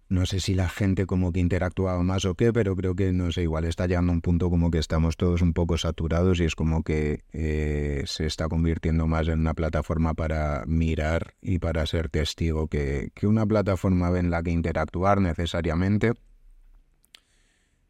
no 0.09 0.25
sé 0.25 0.39
si 0.39 0.53
la 0.53 0.69
gente 0.69 1.05
como 1.05 1.31
que 1.31 1.39
interactuaba 1.39 2.01
más 2.03 2.25
o 2.25 2.35
qué, 2.35 2.53
pero 2.53 2.75
creo 2.75 2.95
que, 2.95 3.11
no 3.11 3.31
sé, 3.31 3.43
igual 3.43 3.65
está 3.65 3.87
llegando 3.87 4.11
a 4.11 4.15
un 4.15 4.21
punto 4.21 4.49
como 4.49 4.71
que 4.71 4.77
estamos 4.77 5.17
todos 5.17 5.41
un 5.41 5.53
poco 5.53 5.77
saturados 5.77 6.39
y 6.39 6.45
es 6.45 6.55
como 6.55 6.83
que 6.83 7.23
eh, 7.33 8.03
se 8.05 8.25
está 8.25 8.47
convirtiendo 8.47 9.07
más 9.07 9.27
en 9.27 9.39
una 9.39 9.53
plataforma 9.53 10.13
para 10.13 10.63
mirar 10.65 11.35
y 11.41 11.59
para 11.59 11.85
ser 11.85 12.09
testigo 12.09 12.67
que, 12.67 13.11
que 13.13 13.27
una 13.27 13.45
plataforma 13.45 14.17
en 14.17 14.29
la 14.29 14.41
que 14.43 14.51
interactuar 14.51 15.19
necesariamente. 15.19 16.13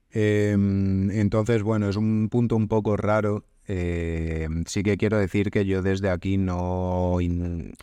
Em, 0.10 1.12
entonces, 1.12 1.62
bueno, 1.62 1.90
es 1.90 1.96
un 1.96 2.30
punto 2.30 2.56
un 2.56 2.68
poco 2.68 2.98
raro 2.98 3.46
eh, 3.70 4.48
sí 4.66 4.82
que 4.82 4.96
quiero 4.96 5.18
decir 5.18 5.52
que 5.52 5.66
yo 5.66 5.82
desde 5.82 6.10
aquí 6.10 6.38
no, 6.38 7.18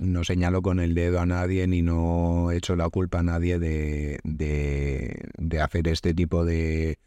no 0.00 0.24
señalo 0.24 0.62
con 0.62 0.80
el 0.80 0.94
dedo 0.94 1.20
a 1.20 1.26
nadie 1.26 1.66
ni 1.66 1.82
no 1.82 2.50
echo 2.52 2.74
la 2.74 2.88
culpa 2.88 3.18
a 3.18 3.22
nadie 3.22 3.58
de, 3.58 4.18
de, 4.24 5.60
hacer 5.60 5.88
este 5.88 6.14
tipo 6.14 6.46
de, 6.46 6.98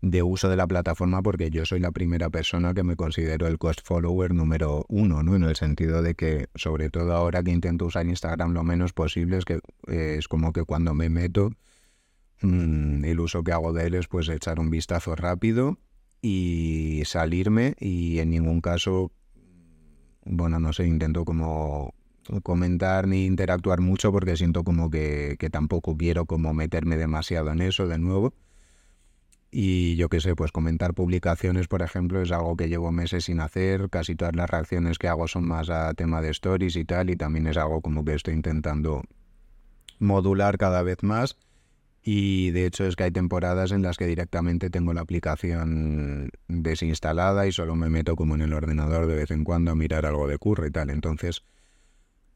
de, 0.00 0.22
uso 0.24 0.48
de 0.48 0.56
la 0.56 0.66
plataforma 0.66 1.22
porque 1.22 1.50
yo 1.50 1.64
soy 1.66 1.78
la 1.78 1.92
primera 1.92 2.28
persona 2.28 2.74
que 2.74 2.82
me 2.82 2.96
considero 2.96 3.46
el 3.46 3.58
cost 3.58 3.80
follower 3.84 4.34
número 4.34 4.84
uno, 4.88 5.22
¿no? 5.22 5.36
En 5.36 5.44
el 5.44 5.54
sentido 5.54 6.02
de 6.02 6.16
que, 6.16 6.48
sobre 6.56 6.90
todo 6.90 7.12
ahora 7.12 7.44
que 7.44 7.52
intento 7.52 7.86
usar 7.86 8.06
Instagram 8.06 8.52
lo 8.54 8.64
menos 8.64 8.92
posible, 8.92 9.38
es 9.38 9.44
que 9.44 9.60
eh, 9.86 10.16
es 10.18 10.26
como 10.26 10.52
que 10.52 10.64
cuando 10.64 10.94
me 10.94 11.08
meto, 11.10 11.52
mm, 12.42 13.04
el 13.04 13.20
uso 13.20 13.44
que 13.44 13.52
hago 13.52 13.72
de 13.72 13.86
él 13.86 13.94
es 13.94 14.08
pues 14.08 14.28
echar 14.28 14.58
un 14.58 14.70
vistazo 14.70 15.14
rápido 15.14 15.78
y 16.22 17.02
salirme 17.04 17.74
y 17.78 18.18
en 18.18 18.30
ningún 18.30 18.60
caso, 18.60 19.12
bueno, 20.24 20.58
no 20.58 20.72
sé, 20.72 20.86
intento 20.86 21.24
como 21.24 21.94
comentar 22.42 23.06
ni 23.06 23.26
interactuar 23.26 23.80
mucho 23.80 24.12
porque 24.12 24.36
siento 24.36 24.64
como 24.64 24.90
que, 24.90 25.36
tampoco 25.50 25.96
quiero 25.96 26.26
como 26.26 26.52
meterme 26.54 26.96
demasiado 26.96 27.50
en 27.52 27.60
eso 27.60 27.86
de 27.86 27.98
nuevo. 27.98 28.34
Y 29.50 29.96
yo 29.96 30.08
qué 30.08 30.20
sé, 30.20 30.34
pues 30.34 30.52
comentar 30.52 30.92
publicaciones, 30.92 31.68
por 31.68 31.80
ejemplo, 31.80 32.20
es 32.20 32.32
algo 32.32 32.56
que 32.56 32.68
llevo 32.68 32.92
meses 32.92 33.24
sin 33.26 33.40
hacer. 33.40 33.88
Casi 33.88 34.14
todas 34.14 34.34
las 34.34 34.50
reacciones 34.50 34.98
que 34.98 35.08
hago 35.08 35.28
son 35.28 35.46
más 35.46 35.70
a 35.70 35.94
tema 35.94 36.20
de 36.20 36.30
stories 36.30 36.76
y 36.76 36.84
tal. 36.84 37.08
Y 37.10 37.16
también 37.16 37.46
es 37.46 37.56
algo 37.56 37.80
como 37.80 38.04
que 38.04 38.14
estoy 38.14 38.34
intentando 38.34 39.02
modular 39.98 40.58
cada 40.58 40.82
vez 40.82 41.02
más. 41.02 41.38
Y 42.08 42.52
de 42.52 42.66
hecho 42.66 42.84
es 42.86 42.94
que 42.94 43.02
hay 43.02 43.10
temporadas 43.10 43.72
en 43.72 43.82
las 43.82 43.96
que 43.96 44.06
directamente 44.06 44.70
tengo 44.70 44.94
la 44.94 45.00
aplicación 45.00 46.30
desinstalada 46.46 47.48
y 47.48 47.52
solo 47.52 47.74
me 47.74 47.90
meto 47.90 48.14
como 48.14 48.36
en 48.36 48.42
el 48.42 48.52
ordenador 48.52 49.08
de 49.08 49.16
vez 49.16 49.32
en 49.32 49.42
cuando 49.42 49.72
a 49.72 49.74
mirar 49.74 50.06
algo 50.06 50.28
de 50.28 50.38
curro 50.38 50.68
y 50.68 50.70
tal. 50.70 50.90
Entonces, 50.90 51.42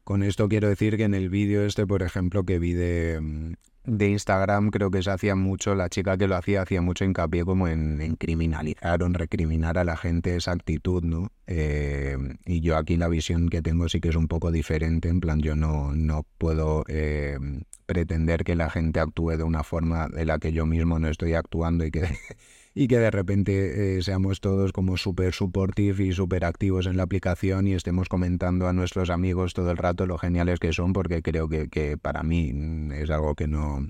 con 0.03 0.23
esto 0.23 0.49
quiero 0.49 0.69
decir 0.69 0.97
que 0.97 1.03
en 1.03 1.13
el 1.13 1.29
vídeo 1.29 1.65
este, 1.65 1.85
por 1.87 2.03
ejemplo, 2.03 2.43
que 2.43 2.59
vi 2.59 2.73
de, 2.73 3.55
de 3.83 4.09
Instagram 4.09 4.69
creo 4.69 4.91
que 4.91 5.01
se 5.01 5.11
hacía 5.11 5.35
mucho, 5.35 5.73
la 5.75 5.89
chica 5.89 6.17
que 6.17 6.27
lo 6.27 6.35
hacía 6.35 6.61
hacía 6.61 6.81
mucho 6.81 7.03
hincapié 7.03 7.43
como 7.43 7.67
en, 7.67 8.15
criminalizar 8.15 9.01
o 9.01 9.05
en 9.05 9.13
recriminar 9.13 9.77
a 9.77 9.83
la 9.83 9.97
gente 9.97 10.35
esa 10.35 10.51
actitud, 10.51 11.03
¿no? 11.03 11.31
Eh, 11.47 12.17
y 12.45 12.61
yo 12.61 12.77
aquí 12.77 12.97
la 12.97 13.07
visión 13.07 13.49
que 13.49 13.61
tengo 13.61 13.89
sí 13.89 13.99
que 13.99 14.09
es 14.09 14.15
un 14.15 14.27
poco 14.27 14.51
diferente, 14.51 15.09
en 15.09 15.19
plan 15.19 15.41
yo 15.41 15.55
no, 15.55 15.93
no 15.95 16.25
puedo 16.37 16.83
eh, 16.87 17.37
pretender 17.85 18.43
que 18.43 18.55
la 18.55 18.69
gente 18.69 18.99
actúe 18.99 19.31
de 19.37 19.43
una 19.43 19.63
forma 19.63 20.07
de 20.07 20.25
la 20.25 20.39
que 20.39 20.53
yo 20.53 20.65
mismo 20.65 20.99
no 20.99 21.07
estoy 21.07 21.33
actuando 21.33 21.85
y 21.85 21.91
que 21.91 22.01
y 22.73 22.87
que 22.87 22.99
de 22.99 23.11
repente 23.11 23.97
eh, 23.97 24.01
seamos 24.01 24.39
todos 24.39 24.71
como 24.71 24.97
súper 24.97 25.33
supportive 25.33 26.05
y 26.05 26.13
súper 26.13 26.45
activos 26.45 26.85
en 26.85 26.97
la 26.97 27.03
aplicación 27.03 27.67
y 27.67 27.73
estemos 27.73 28.07
comentando 28.07 28.67
a 28.67 28.73
nuestros 28.73 29.09
amigos 29.09 29.53
todo 29.53 29.71
el 29.71 29.77
rato 29.77 30.05
lo 30.05 30.17
geniales 30.17 30.59
que 30.59 30.71
son, 30.71 30.93
porque 30.93 31.21
creo 31.21 31.49
que, 31.49 31.69
que 31.69 31.97
para 31.97 32.23
mí 32.23 32.53
mm, 32.53 32.93
es 32.93 33.09
algo 33.09 33.35
que 33.35 33.47
no, 33.47 33.87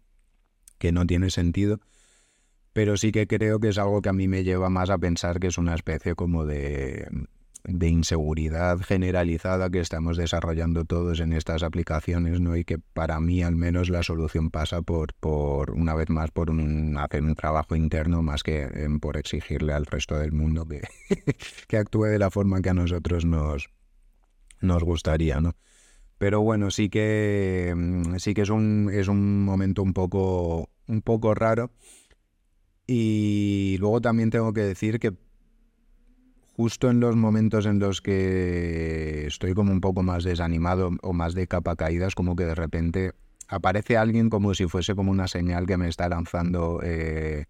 que 0.80 0.92
no 0.92 1.06
tiene 1.06 1.30
sentido. 1.30 1.80
Pero 2.74 2.98
sí 2.98 3.12
que 3.12 3.28
creo 3.28 3.60
que 3.60 3.70
es 3.70 3.78
algo 3.78 4.02
que 4.02 4.10
a 4.10 4.14
mí 4.14 4.28
me 4.28 4.44
lleva 4.44 4.70
más 4.70 4.90
a 4.90 4.98
pensar 4.98 5.40
que 5.40 5.48
es 5.48 5.58
una 5.58 5.76
especie 5.76 6.16
como 6.16 6.46
de 6.46 7.08
de 7.64 7.88
inseguridad 7.88 8.80
generalizada 8.80 9.70
que 9.70 9.80
estamos 9.80 10.18
desarrollando 10.18 10.86
todos 10.86 11.20
en 11.20 11.34
estas 11.34 11.64
aplicaciones, 11.64 12.42
¿no? 12.42 12.56
Y 12.56 12.66
que 12.66 12.80
para 12.80 13.20
mí 13.20 13.44
al 13.44 13.56
menos 13.56 13.90
la 13.90 14.04
solución 14.04 14.50
pasa 14.50 14.82
por, 14.82 15.14
por 15.14 15.72
una 15.72 15.94
vez 15.94 16.10
más, 16.10 16.32
por 16.32 16.50
un, 16.50 16.98
hacer 16.98 17.24
un 17.24 17.36
trabajo 17.36 17.76
interno 17.76 18.22
más 18.22 18.44
que 18.44 18.68
por 19.00 19.18
exigirle 19.18 19.74
al 19.74 19.86
resto 19.86 20.18
del 20.18 20.32
mundo 20.32 20.66
que, 20.66 20.82
que 21.68 21.78
actúe 21.78 22.06
de 22.06 22.20
la 22.20 22.32
forma 22.32 22.62
que 22.62 22.70
a 22.70 22.74
nosotros 22.74 23.26
nos, 23.26 23.70
nos 24.62 24.84
gustaría, 24.84 25.40
¿no? 25.42 25.56
Pero 26.18 26.42
bueno, 26.42 26.70
sí 26.70 26.90
que 26.90 27.74
mm, 27.76 28.18
sí 28.18 28.36
que 28.36 28.44
es 28.44 28.50
un, 28.50 28.92
es 28.94 29.08
un 29.08 29.44
momento 29.44 29.82
un 29.82 29.94
poco, 29.94 30.70
un 30.88 31.02
poco 31.02 31.34
raro. 31.34 31.72
Y 32.86 33.78
luego 33.80 34.02
también 34.02 34.30
tengo 34.30 34.54
que 34.54 34.62
decir 34.62 35.00
que 35.00 35.14
justo 36.56 36.90
en 36.90 37.00
los 37.00 37.16
momentos 37.16 37.66
en 37.66 37.80
los 37.80 38.02
que 38.02 39.26
estoy 39.28 39.54
como 39.54 39.72
un 39.72 39.82
poco 39.82 40.04
más 40.04 40.24
desanimado 40.24 40.92
o 41.02 41.14
más 41.14 41.34
de 41.34 41.48
capa 41.48 41.76
caídas, 41.76 42.16
como 42.16 42.36
que 42.36 42.46
de 42.46 42.56
repente 42.56 43.14
aparece 43.48 43.98
alguien 43.98 44.30
como 44.30 44.54
si 44.54 44.68
fuese 44.68 44.96
como 44.96 45.12
una 45.12 45.28
señal 45.28 45.66
que 45.66 45.78
me 45.78 45.88
está 45.88 46.08
lanzando 46.10 46.80
eh, 46.84 47.46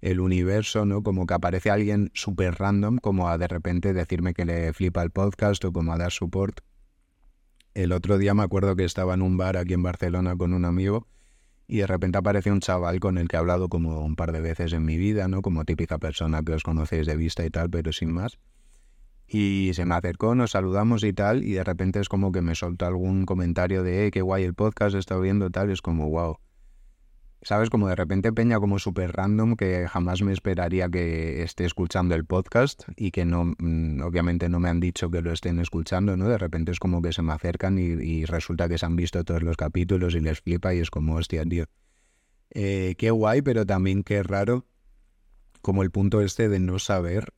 el 0.00 0.20
universo, 0.20 0.84
¿no? 0.84 1.02
Como 1.02 1.26
que 1.26 1.34
aparece 1.34 1.70
alguien 1.70 2.10
súper 2.14 2.54
random, 2.54 2.98
como 2.98 3.28
a 3.28 3.38
de 3.38 3.48
repente 3.48 3.92
decirme 3.92 4.34
que 4.34 4.44
le 4.44 4.72
flipa 4.72 5.02
el 5.02 5.10
podcast 5.10 5.64
o 5.64 5.72
como 5.72 5.92
a 5.92 5.98
dar 5.98 6.12
support. 6.12 6.60
El 7.74 7.92
otro 7.92 8.18
día 8.18 8.34
me 8.34 8.42
acuerdo 8.42 8.76
que 8.76 8.84
estaba 8.84 9.14
en 9.14 9.22
un 9.22 9.36
bar 9.36 9.56
aquí 9.56 9.74
en 9.74 9.82
Barcelona 9.82 10.36
con 10.36 10.52
un 10.52 10.64
amigo 10.64 11.06
y 11.66 11.78
de 11.78 11.86
repente 11.86 12.18
aparece 12.18 12.50
un 12.50 12.60
chaval 12.60 13.00
con 13.00 13.18
el 13.18 13.28
que 13.28 13.36
he 13.36 13.38
hablado 13.38 13.68
como 13.68 14.00
un 14.04 14.16
par 14.16 14.32
de 14.32 14.40
veces 14.40 14.72
en 14.72 14.84
mi 14.84 14.96
vida, 14.96 15.28
¿no? 15.28 15.42
Como 15.42 15.64
típica 15.64 15.98
persona 15.98 16.42
que 16.42 16.52
os 16.52 16.62
conocéis 16.62 17.06
de 17.06 17.16
vista 17.16 17.44
y 17.44 17.50
tal, 17.50 17.70
pero 17.70 17.92
sin 17.92 18.12
más. 18.12 18.38
Y 19.26 19.70
se 19.74 19.86
me 19.86 19.94
acercó, 19.94 20.34
nos 20.34 20.50
saludamos 20.50 21.02
y 21.02 21.12
tal, 21.12 21.44
y 21.44 21.52
de 21.52 21.64
repente 21.64 22.00
es 22.00 22.08
como 22.08 22.30
que 22.32 22.42
me 22.42 22.54
soltó 22.54 22.86
algún 22.86 23.24
comentario 23.24 23.82
de, 23.82 24.06
eh, 24.06 24.10
qué 24.10 24.20
guay 24.20 24.44
el 24.44 24.54
podcast, 24.54 24.94
está 24.94 25.18
viendo 25.18 25.50
tal, 25.50 25.70
es 25.70 25.80
como, 25.80 26.08
wow. 26.10 26.36
¿Sabes? 27.44 27.70
Como 27.70 27.88
de 27.88 27.94
repente 27.94 28.32
Peña 28.32 28.58
como 28.58 28.78
súper 28.78 29.12
random 29.12 29.54
que 29.56 29.86
jamás 29.86 30.22
me 30.22 30.32
esperaría 30.32 30.88
que 30.88 31.42
esté 31.42 31.66
escuchando 31.66 32.14
el 32.14 32.24
podcast 32.24 32.84
y 32.96 33.10
que 33.10 33.24
no, 33.24 33.54
mm, 33.58 34.00
obviamente 34.02 34.48
no 34.48 34.58
me 34.58 34.70
han 34.70 34.80
dicho 34.80 35.10
que 35.10 35.20
lo 35.20 35.30
estén 35.30 35.60
escuchando, 35.60 36.16
¿no? 36.16 36.28
De 36.28 36.38
repente 36.38 36.72
es 36.72 36.80
como 36.80 37.02
que 37.02 37.12
se 37.12 37.22
me 37.22 37.32
acercan 37.32 37.78
y, 37.78 38.24
resulta 38.24 38.68
que 38.68 38.78
se 38.78 38.86
han 38.86 38.96
visto 38.96 39.22
todos 39.24 39.42
los 39.42 39.56
capítulos 39.56 40.14
y 40.14 40.20
les 40.20 40.40
flipa 40.40 40.74
y 40.74 40.78
es 40.78 40.90
como, 40.90 41.16
hostia, 41.16 41.44
tío. 41.44 41.66
Eh, 42.50 42.94
qué 42.96 43.10
guay, 43.10 43.42
pero 43.42 43.66
también 43.66 44.02
qué 44.02 44.22
raro 44.22 44.66
como 45.60 45.82
el 45.82 45.90
punto 45.90 46.22
este 46.22 46.48
de 46.48 46.60
no 46.60 46.78
saber 46.78 47.34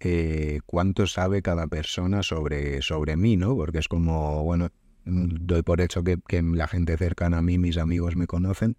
eh, 0.00 0.60
cuánto 0.66 1.06
sabe 1.06 1.42
cada 1.42 1.68
persona 1.68 2.22
sobre, 2.22 2.82
sobre 2.82 3.16
mí, 3.16 3.36
¿no? 3.36 3.54
Porque 3.54 3.78
es 3.78 3.88
como, 3.88 4.42
bueno, 4.42 4.70
mm, 5.04 5.46
doy 5.46 5.62
por 5.62 5.80
hecho 5.80 6.02
que, 6.02 6.18
que 6.26 6.42
la 6.42 6.66
gente 6.66 6.96
cercana 6.96 7.38
a 7.38 7.42
mí, 7.42 7.58
mis 7.58 7.78
amigos 7.78 8.16
me 8.16 8.26
conocen, 8.26 8.76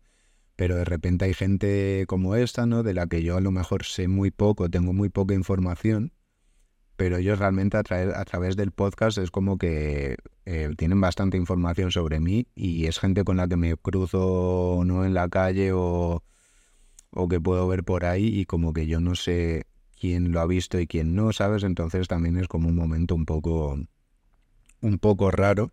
pero 0.55 0.75
de 0.75 0.85
repente 0.85 1.25
hay 1.25 1.33
gente 1.33 2.05
como 2.07 2.35
esta, 2.35 2.65
¿no? 2.65 2.83
De 2.83 2.93
la 2.93 3.07
que 3.07 3.23
yo 3.23 3.37
a 3.37 3.41
lo 3.41 3.51
mejor 3.51 3.83
sé 3.83 4.07
muy 4.07 4.31
poco, 4.31 4.69
tengo 4.69 4.93
muy 4.93 5.09
poca 5.09 5.33
información, 5.33 6.13
pero 6.95 7.17
ellos 7.17 7.39
realmente 7.39 7.77
a, 7.77 7.81
a 7.81 8.25
través 8.25 8.55
del 8.55 8.71
podcast 8.71 9.17
es 9.17 9.31
como 9.31 9.57
que 9.57 10.17
eh, 10.45 10.69
tienen 10.77 11.01
bastante 11.01 11.37
información 11.37 11.91
sobre 11.91 12.19
mí 12.19 12.47
y 12.55 12.85
es 12.85 12.99
gente 12.99 13.23
con 13.23 13.37
la 13.37 13.47
que 13.47 13.57
me 13.57 13.75
cruzo 13.75 14.81
no 14.85 15.05
en 15.05 15.13
la 15.13 15.27
calle 15.29 15.71
o, 15.73 16.23
o 17.11 17.27
que 17.27 17.41
puedo 17.41 17.67
ver 17.67 17.83
por 17.83 18.05
ahí 18.05 18.27
y 18.27 18.45
como 18.45 18.71
que 18.73 18.87
yo 18.87 18.99
no 18.99 19.15
sé 19.15 19.65
quién 19.99 20.31
lo 20.31 20.39
ha 20.39 20.45
visto 20.45 20.79
y 20.79 20.87
quién 20.87 21.15
no, 21.15 21.33
¿sabes? 21.33 21.63
Entonces 21.63 22.07
también 22.07 22.37
es 22.37 22.47
como 22.47 22.69
un 22.69 22.75
momento 22.75 23.15
un 23.15 23.25
poco 23.25 23.77
un 24.81 24.99
poco 24.99 25.31
raro 25.31 25.71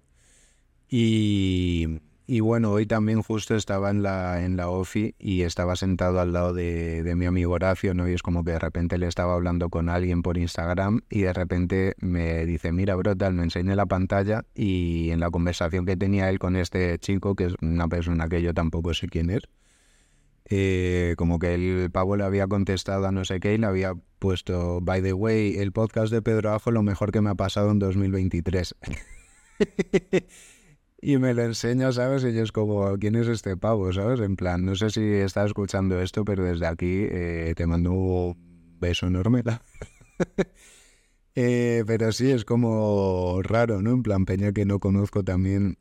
y 0.88 2.00
y 2.26 2.40
bueno, 2.40 2.70
hoy 2.70 2.86
también 2.86 3.22
justo 3.22 3.54
estaba 3.54 3.90
en 3.90 4.02
la, 4.02 4.44
en 4.44 4.56
la 4.56 4.68
OFI 4.68 5.14
y 5.18 5.42
estaba 5.42 5.76
sentado 5.76 6.20
al 6.20 6.32
lado 6.32 6.52
de, 6.52 7.02
de, 7.02 7.14
mi 7.16 7.26
amigo 7.26 7.52
Horacio, 7.54 7.94
¿no? 7.94 8.08
Y 8.08 8.12
es 8.12 8.22
como 8.22 8.44
que 8.44 8.52
de 8.52 8.58
repente 8.58 8.98
le 8.98 9.06
estaba 9.06 9.34
hablando 9.34 9.70
con 9.70 9.88
alguien 9.88 10.22
por 10.22 10.38
Instagram 10.38 11.00
y 11.10 11.22
de 11.22 11.32
repente 11.32 11.94
me 11.98 12.46
dice, 12.46 12.72
mira, 12.72 12.94
bro, 12.94 13.16
tal, 13.16 13.34
me 13.34 13.42
enseñé 13.42 13.74
la 13.76 13.86
pantalla 13.86 14.44
y 14.54 15.10
en 15.10 15.20
la 15.20 15.30
conversación 15.30 15.84
que 15.84 15.96
tenía 15.96 16.30
él 16.30 16.38
con 16.38 16.56
este 16.56 16.98
chico, 16.98 17.34
que 17.34 17.46
es 17.46 17.54
una 17.60 17.88
persona 17.88 18.28
que 18.28 18.42
yo 18.42 18.54
tampoco 18.54 18.94
sé 18.94 19.08
quién 19.08 19.30
es, 19.30 19.42
eh, 20.48 21.14
como 21.16 21.38
que 21.38 21.54
el 21.54 21.90
pavo 21.90 22.16
le 22.16 22.24
había 22.24 22.46
contestado 22.46 23.06
a 23.06 23.12
no 23.12 23.24
sé 23.24 23.40
qué 23.40 23.54
y 23.54 23.58
le 23.58 23.66
había 23.66 23.94
puesto, 24.18 24.80
by 24.80 25.02
the 25.02 25.12
way, 25.12 25.56
el 25.58 25.72
podcast 25.72 26.12
de 26.12 26.22
Pedro 26.22 26.52
Ajo 26.52 26.70
lo 26.70 26.82
mejor 26.82 27.10
que 27.10 27.20
me 27.20 27.30
ha 27.30 27.34
pasado 27.34 27.70
en 27.70 27.78
2023. 27.78 28.74
y 31.04 31.18
me 31.18 31.34
lo 31.34 31.42
enseña, 31.42 31.90
¿sabes? 31.90 32.22
Y 32.24 32.32
yo 32.32 32.44
es 32.44 32.52
como, 32.52 32.96
¿quién 32.96 33.16
es 33.16 33.26
este 33.26 33.56
pavo, 33.56 33.92
¿sabes? 33.92 34.20
En 34.20 34.36
plan, 34.36 34.64
no 34.64 34.76
sé 34.76 34.88
si 34.88 35.02
estás 35.02 35.46
escuchando 35.46 36.00
esto, 36.00 36.24
pero 36.24 36.44
desde 36.44 36.64
aquí 36.68 37.06
eh, 37.10 37.54
te 37.56 37.66
mando 37.66 37.90
un 37.90 38.78
beso 38.78 39.08
enorme. 39.08 39.42
eh, 41.34 41.82
pero 41.88 42.12
sí, 42.12 42.30
es 42.30 42.44
como 42.44 43.40
raro, 43.42 43.82
¿no? 43.82 43.90
En 43.90 44.04
plan, 44.04 44.24
Peña 44.26 44.52
que 44.52 44.64
no 44.64 44.78
conozco 44.78 45.24
también, 45.24 45.76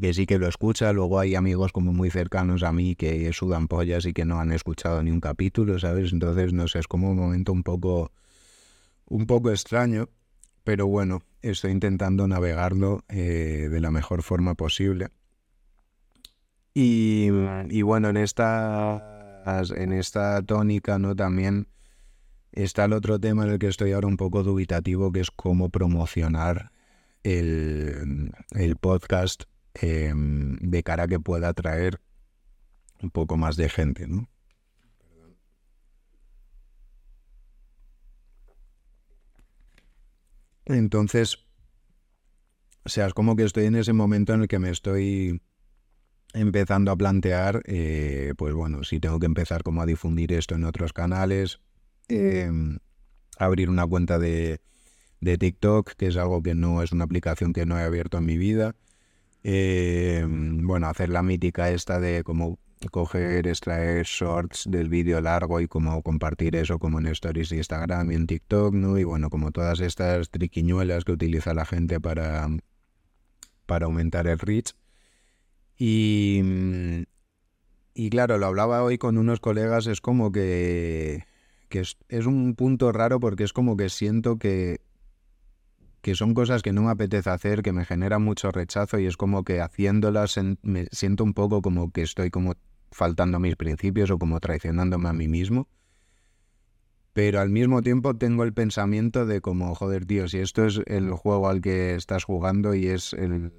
que 0.00 0.14
sí 0.14 0.24
que 0.24 0.38
lo 0.38 0.46
escucha. 0.46 0.92
Luego 0.92 1.18
hay 1.18 1.34
amigos 1.34 1.72
como 1.72 1.92
muy 1.92 2.08
cercanos 2.08 2.62
a 2.62 2.70
mí 2.70 2.94
que 2.94 3.32
sudan 3.32 3.66
pollas 3.66 4.06
y 4.06 4.12
que 4.12 4.24
no 4.24 4.38
han 4.38 4.52
escuchado 4.52 5.02
ni 5.02 5.10
un 5.10 5.20
capítulo, 5.20 5.80
¿sabes? 5.80 6.12
Entonces, 6.12 6.52
no 6.52 6.68
sé, 6.68 6.78
es 6.78 6.86
como 6.86 7.10
un 7.10 7.16
momento 7.16 7.52
un 7.52 7.64
poco, 7.64 8.12
un 9.06 9.26
poco 9.26 9.50
extraño. 9.50 10.08
Pero 10.62 10.86
bueno, 10.86 11.22
estoy 11.42 11.72
intentando 11.72 12.26
navegarlo 12.28 13.04
eh, 13.08 13.68
de 13.70 13.80
la 13.80 13.90
mejor 13.90 14.22
forma 14.22 14.54
posible. 14.54 15.08
Y, 16.74 17.30
bueno, 17.82 18.08
en 18.08 18.16
esta, 18.16 19.42
en 19.76 19.92
esta 19.92 20.40
tónica, 20.42 20.98
¿no? 20.98 21.14
También 21.14 21.68
está 22.52 22.86
el 22.86 22.94
otro 22.94 23.18
tema 23.18 23.44
en 23.44 23.52
el 23.52 23.58
que 23.58 23.66
estoy 23.66 23.92
ahora 23.92 24.06
un 24.06 24.16
poco 24.16 24.42
dubitativo, 24.42 25.12
que 25.12 25.20
es 25.20 25.30
cómo 25.30 25.68
promocionar 25.68 26.72
el, 27.24 28.32
podcast 28.80 29.44
em, 29.74 30.56
de 30.60 30.82
cara 30.82 31.04
a 31.04 31.08
que 31.08 31.20
pueda 31.20 31.48
atraer 31.48 32.00
un 33.02 33.10
poco 33.10 33.36
más 33.36 33.56
de 33.56 33.68
gente, 33.68 34.06
¿no? 34.06 34.28
Entonces, 40.64 41.38
o 42.84 42.88
sea, 42.88 43.06
es 43.06 43.14
como 43.14 43.36
que 43.36 43.44
estoy 43.44 43.66
en 43.66 43.76
ese 43.76 43.92
momento 43.92 44.34
en 44.34 44.42
el 44.42 44.48
que 44.48 44.58
me 44.58 44.70
estoy 44.70 45.40
empezando 46.34 46.90
a 46.90 46.96
plantear, 46.96 47.62
eh, 47.66 48.32
pues 48.36 48.54
bueno, 48.54 48.84
si 48.84 49.00
tengo 49.00 49.18
que 49.18 49.26
empezar 49.26 49.62
como 49.62 49.82
a 49.82 49.86
difundir 49.86 50.32
esto 50.32 50.54
en 50.54 50.64
otros 50.64 50.92
canales, 50.92 51.60
em, 52.08 52.78
abrir 53.38 53.68
una 53.68 53.86
cuenta 53.86 54.18
de, 54.18 54.60
de, 55.20 55.38
TikTok, 55.38 55.92
que 55.92 56.06
es 56.08 56.16
algo 56.16 56.42
que 56.42 56.54
no 56.54 56.82
es 56.82 56.92
una 56.92 57.04
aplicación 57.04 57.52
que 57.52 57.66
no 57.66 57.78
he 57.78 57.82
abierto 57.82 58.18
en 58.18 58.26
mi 58.26 58.38
vida. 58.38 58.74
Em, 59.44 60.66
bueno, 60.66 60.88
hacer 60.88 61.08
la 61.08 61.22
mítica 61.22 61.70
esta 61.70 62.00
de 62.00 62.22
como 62.24 62.58
coger, 62.88 63.46
extraer 63.46 64.04
shorts 64.04 64.64
del 64.68 64.88
vídeo 64.88 65.20
largo 65.20 65.60
y 65.60 65.68
como 65.68 66.02
compartir 66.02 66.56
eso 66.56 66.78
como 66.78 66.98
en 66.98 67.06
stories 67.06 67.50
de 67.50 67.56
Instagram 67.58 68.10
y 68.12 68.14
en 68.14 68.26
TikTok, 68.26 68.74
¿no? 68.74 68.98
Y 68.98 69.04
bueno, 69.04 69.30
como 69.30 69.50
todas 69.52 69.80
estas 69.80 70.30
triquiñuelas 70.30 71.04
que 71.04 71.12
utiliza 71.12 71.54
la 71.54 71.64
gente 71.64 72.00
para, 72.00 72.48
para 73.66 73.86
aumentar 73.86 74.26
el 74.26 74.38
reach. 74.38 74.74
Y, 75.78 76.42
y 77.94 78.10
claro, 78.10 78.38
lo 78.38 78.46
hablaba 78.46 78.82
hoy 78.82 78.98
con 78.98 79.18
unos 79.18 79.40
colegas, 79.40 79.86
es 79.86 80.00
como 80.00 80.32
que, 80.32 81.24
que 81.68 81.80
es, 81.80 82.26
un 82.26 82.54
punto 82.54 82.92
raro 82.92 83.18
porque 83.18 83.44
es 83.44 83.52
como 83.52 83.76
que 83.76 83.88
siento 83.88 84.38
que 84.38 84.80
que 86.02 86.16
son 86.16 86.34
cosas 86.34 86.62
que 86.62 86.72
no 86.72 86.82
me 86.82 86.90
apetece 86.90 87.30
hacer, 87.30 87.62
que 87.62 87.72
me 87.72 87.84
generan 87.84 88.22
mucho 88.22 88.50
rechazo 88.50 88.98
y 88.98 89.06
es 89.06 89.16
como 89.16 89.44
que 89.44 89.60
haciéndolas 89.60 90.36
me 90.62 90.86
siento 90.90 91.22
un 91.22 91.32
poco 91.32 91.62
como 91.62 91.92
que 91.92 92.02
estoy 92.02 92.28
como 92.28 92.56
faltando 92.92 93.38
a 93.38 93.40
mis 93.40 93.56
principios 93.56 94.10
o 94.10 94.18
como 94.18 94.40
traicionándome 94.40 95.08
a 95.08 95.12
mí 95.12 95.28
mismo. 95.28 95.68
Pero 97.12 97.40
al 97.40 97.50
mismo 97.50 97.82
tiempo 97.82 98.14
tengo 98.16 98.42
el 98.44 98.54
pensamiento 98.54 99.26
de 99.26 99.40
como, 99.40 99.74
joder, 99.74 100.06
tío, 100.06 100.28
si 100.28 100.38
esto 100.38 100.64
es 100.64 100.80
el 100.86 101.10
juego 101.12 101.48
al 101.48 101.60
que 101.60 101.94
estás 101.94 102.24
jugando 102.24 102.74
y 102.74 102.86
es 102.86 103.12
el, 103.12 103.52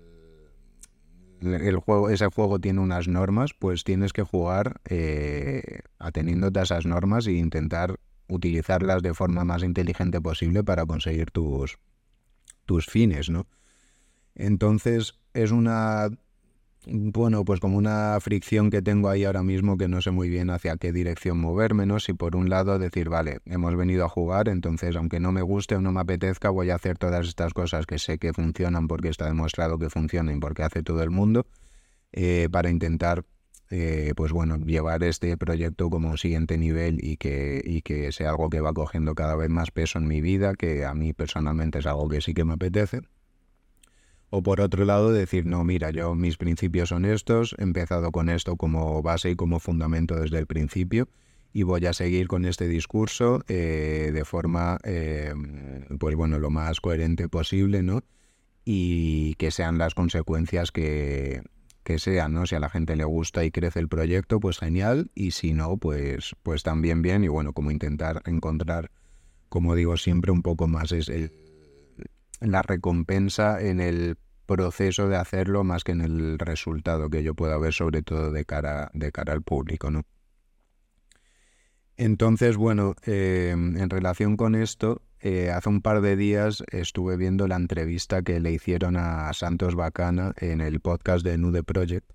el 1.41 1.77
juego, 1.77 2.09
ese 2.09 2.27
juego 2.27 2.59
tiene 2.59 2.79
unas 2.79 3.07
normas, 3.07 3.53
pues 3.53 3.83
tienes 3.83 4.11
que 4.11 4.23
jugar 4.23 4.81
eh, 4.89 5.81
ateniéndote 5.99 6.59
a 6.59 6.63
esas 6.63 6.85
normas 6.85 7.27
e 7.27 7.33
intentar 7.33 7.99
utilizarlas 8.27 9.03
de 9.03 9.13
forma 9.13 9.43
más 9.43 9.61
inteligente 9.61 10.19
posible 10.19 10.63
para 10.63 10.85
conseguir 10.85 11.29
tus, 11.29 11.77
tus 12.65 12.87
fines, 12.87 13.29
¿no? 13.29 13.45
Entonces 14.35 15.19
es 15.33 15.51
una 15.51 16.09
bueno, 16.85 17.45
pues 17.45 17.59
como 17.59 17.77
una 17.77 18.17
fricción 18.19 18.69
que 18.69 18.81
tengo 18.81 19.09
ahí 19.09 19.23
ahora 19.23 19.43
mismo 19.43 19.77
que 19.77 19.87
no 19.87 20.01
sé 20.01 20.11
muy 20.11 20.29
bien 20.29 20.49
hacia 20.49 20.75
qué 20.77 20.91
dirección 20.91 21.39
moverme, 21.39 21.85
¿no? 21.85 21.99
Si 21.99 22.13
por 22.13 22.35
un 22.35 22.49
lado 22.49 22.77
decir, 22.79 23.09
vale, 23.09 23.39
hemos 23.45 23.75
venido 23.75 24.05
a 24.05 24.09
jugar, 24.09 24.49
entonces 24.49 24.95
aunque 24.95 25.19
no 25.19 25.31
me 25.31 25.41
guste 25.41 25.75
o 25.75 25.81
no 25.81 25.91
me 25.91 26.01
apetezca, 26.01 26.49
voy 26.49 26.71
a 26.71 26.75
hacer 26.75 26.97
todas 26.97 27.27
estas 27.27 27.53
cosas 27.53 27.85
que 27.85 27.99
sé 27.99 28.17
que 28.17 28.33
funcionan 28.33 28.87
porque 28.87 29.09
está 29.09 29.25
demostrado 29.25 29.77
que 29.79 29.89
funcionan 29.89 30.37
y 30.37 30.39
porque 30.39 30.63
hace 30.63 30.83
todo 30.83 31.03
el 31.03 31.09
mundo, 31.09 31.45
eh, 32.11 32.49
para 32.51 32.69
intentar, 32.69 33.25
eh, 33.69 34.13
pues 34.15 34.31
bueno, 34.33 34.57
llevar 34.57 35.03
este 35.03 35.37
proyecto 35.37 35.89
como 35.89 36.17
siguiente 36.17 36.57
nivel 36.57 36.99
y 37.01 37.17
que, 37.17 37.61
y 37.63 37.81
que 37.81 38.11
sea 38.11 38.31
algo 38.31 38.49
que 38.49 38.59
va 38.61 38.73
cogiendo 38.73 39.15
cada 39.15 39.35
vez 39.35 39.49
más 39.49 39.71
peso 39.71 39.99
en 39.99 40.07
mi 40.07 40.21
vida, 40.21 40.53
que 40.55 40.85
a 40.85 40.93
mí 40.93 41.13
personalmente 41.13 41.79
es 41.79 41.85
algo 41.85 42.09
que 42.09 42.21
sí 42.21 42.33
que 42.33 42.43
me 42.45 42.53
apetece. 42.53 43.01
O 44.35 44.41
por 44.41 44.61
otro 44.61 44.83
lado, 44.83 45.11
decir, 45.11 45.45
no, 45.45 45.63
mira, 45.63 45.91
yo 45.91 46.15
mis 46.15 46.37
principios 46.37 46.89
son 46.89 47.05
estos, 47.05 47.55
he 47.59 47.61
empezado 47.61 48.11
con 48.11 48.29
esto 48.29 48.55
como 48.55 49.03
base 49.03 49.29
y 49.29 49.35
como 49.35 49.59
fundamento 49.59 50.15
desde 50.15 50.39
el 50.39 50.47
principio 50.47 51.07
y 51.53 51.61
voy 51.61 51.85
a 51.85 51.93
seguir 51.93 52.27
con 52.27 52.45
este 52.45 52.67
discurso 52.67 53.43
eh, 53.47 54.09
de 54.11 54.25
forma, 54.25 54.79
eh, 54.85 55.35
pues 55.99 56.15
bueno, 56.15 56.39
lo 56.39 56.49
más 56.49 56.81
coherente 56.81 57.29
posible, 57.29 57.83
¿no? 57.83 58.01
Y 58.65 59.35
que 59.35 59.51
sean 59.51 59.77
las 59.77 59.93
consecuencias 59.93 60.71
que, 60.71 61.43
que 61.83 61.99
sean, 61.99 62.33
¿no? 62.33 62.47
Si 62.47 62.55
a 62.55 62.59
la 62.59 62.71
gente 62.71 62.95
le 62.95 63.03
gusta 63.03 63.45
y 63.45 63.51
crece 63.51 63.81
el 63.81 63.87
proyecto, 63.87 64.39
pues 64.39 64.57
genial, 64.57 65.11
y 65.13 65.29
si 65.29 65.53
no, 65.53 65.77
pues, 65.77 66.35
pues 66.41 66.63
también 66.63 67.03
bien, 67.03 67.23
y 67.23 67.27
bueno, 67.27 67.53
como 67.53 67.69
intentar 67.69 68.23
encontrar, 68.25 68.89
como 69.47 69.75
digo 69.75 69.95
siempre, 69.95 70.31
un 70.31 70.41
poco 70.41 70.67
más 70.67 70.91
es 70.91 71.07
el, 71.07 71.42
la 72.43 72.61
recompensa 72.61 73.61
en 73.61 73.79
el 73.79 74.17
proceso 74.45 75.07
de 75.07 75.15
hacerlo 75.15 75.63
más 75.63 75.83
que 75.83 75.93
en 75.93 76.01
el 76.01 76.37
resultado 76.37 77.09
que 77.09 77.23
yo 77.23 77.33
pueda 77.33 77.57
ver 77.57 77.73
sobre 77.73 78.03
todo 78.03 78.31
de 78.31 78.45
cara, 78.45 78.91
de 78.93 79.11
cara 79.11 79.33
al 79.33 79.41
público, 79.41 79.89
¿no? 79.89 80.03
Entonces, 81.95 82.57
bueno, 82.57 82.95
eh, 83.05 83.51
en 83.51 83.89
relación 83.89 84.35
con 84.35 84.55
esto, 84.55 85.01
eh, 85.19 85.51
hace 85.51 85.69
un 85.69 85.81
par 85.81 86.01
de 86.01 86.15
días 86.15 86.63
estuve 86.71 87.17
viendo 87.17 87.47
la 87.47 87.55
entrevista 87.55 88.23
que 88.23 88.39
le 88.39 88.51
hicieron 88.51 88.97
a 88.97 89.31
Santos 89.33 89.75
Bacana 89.75 90.33
en 90.37 90.59
el 90.59 90.79
podcast 90.79 91.23
de 91.23 91.37
Nude 91.37 91.63
Project. 91.63 92.11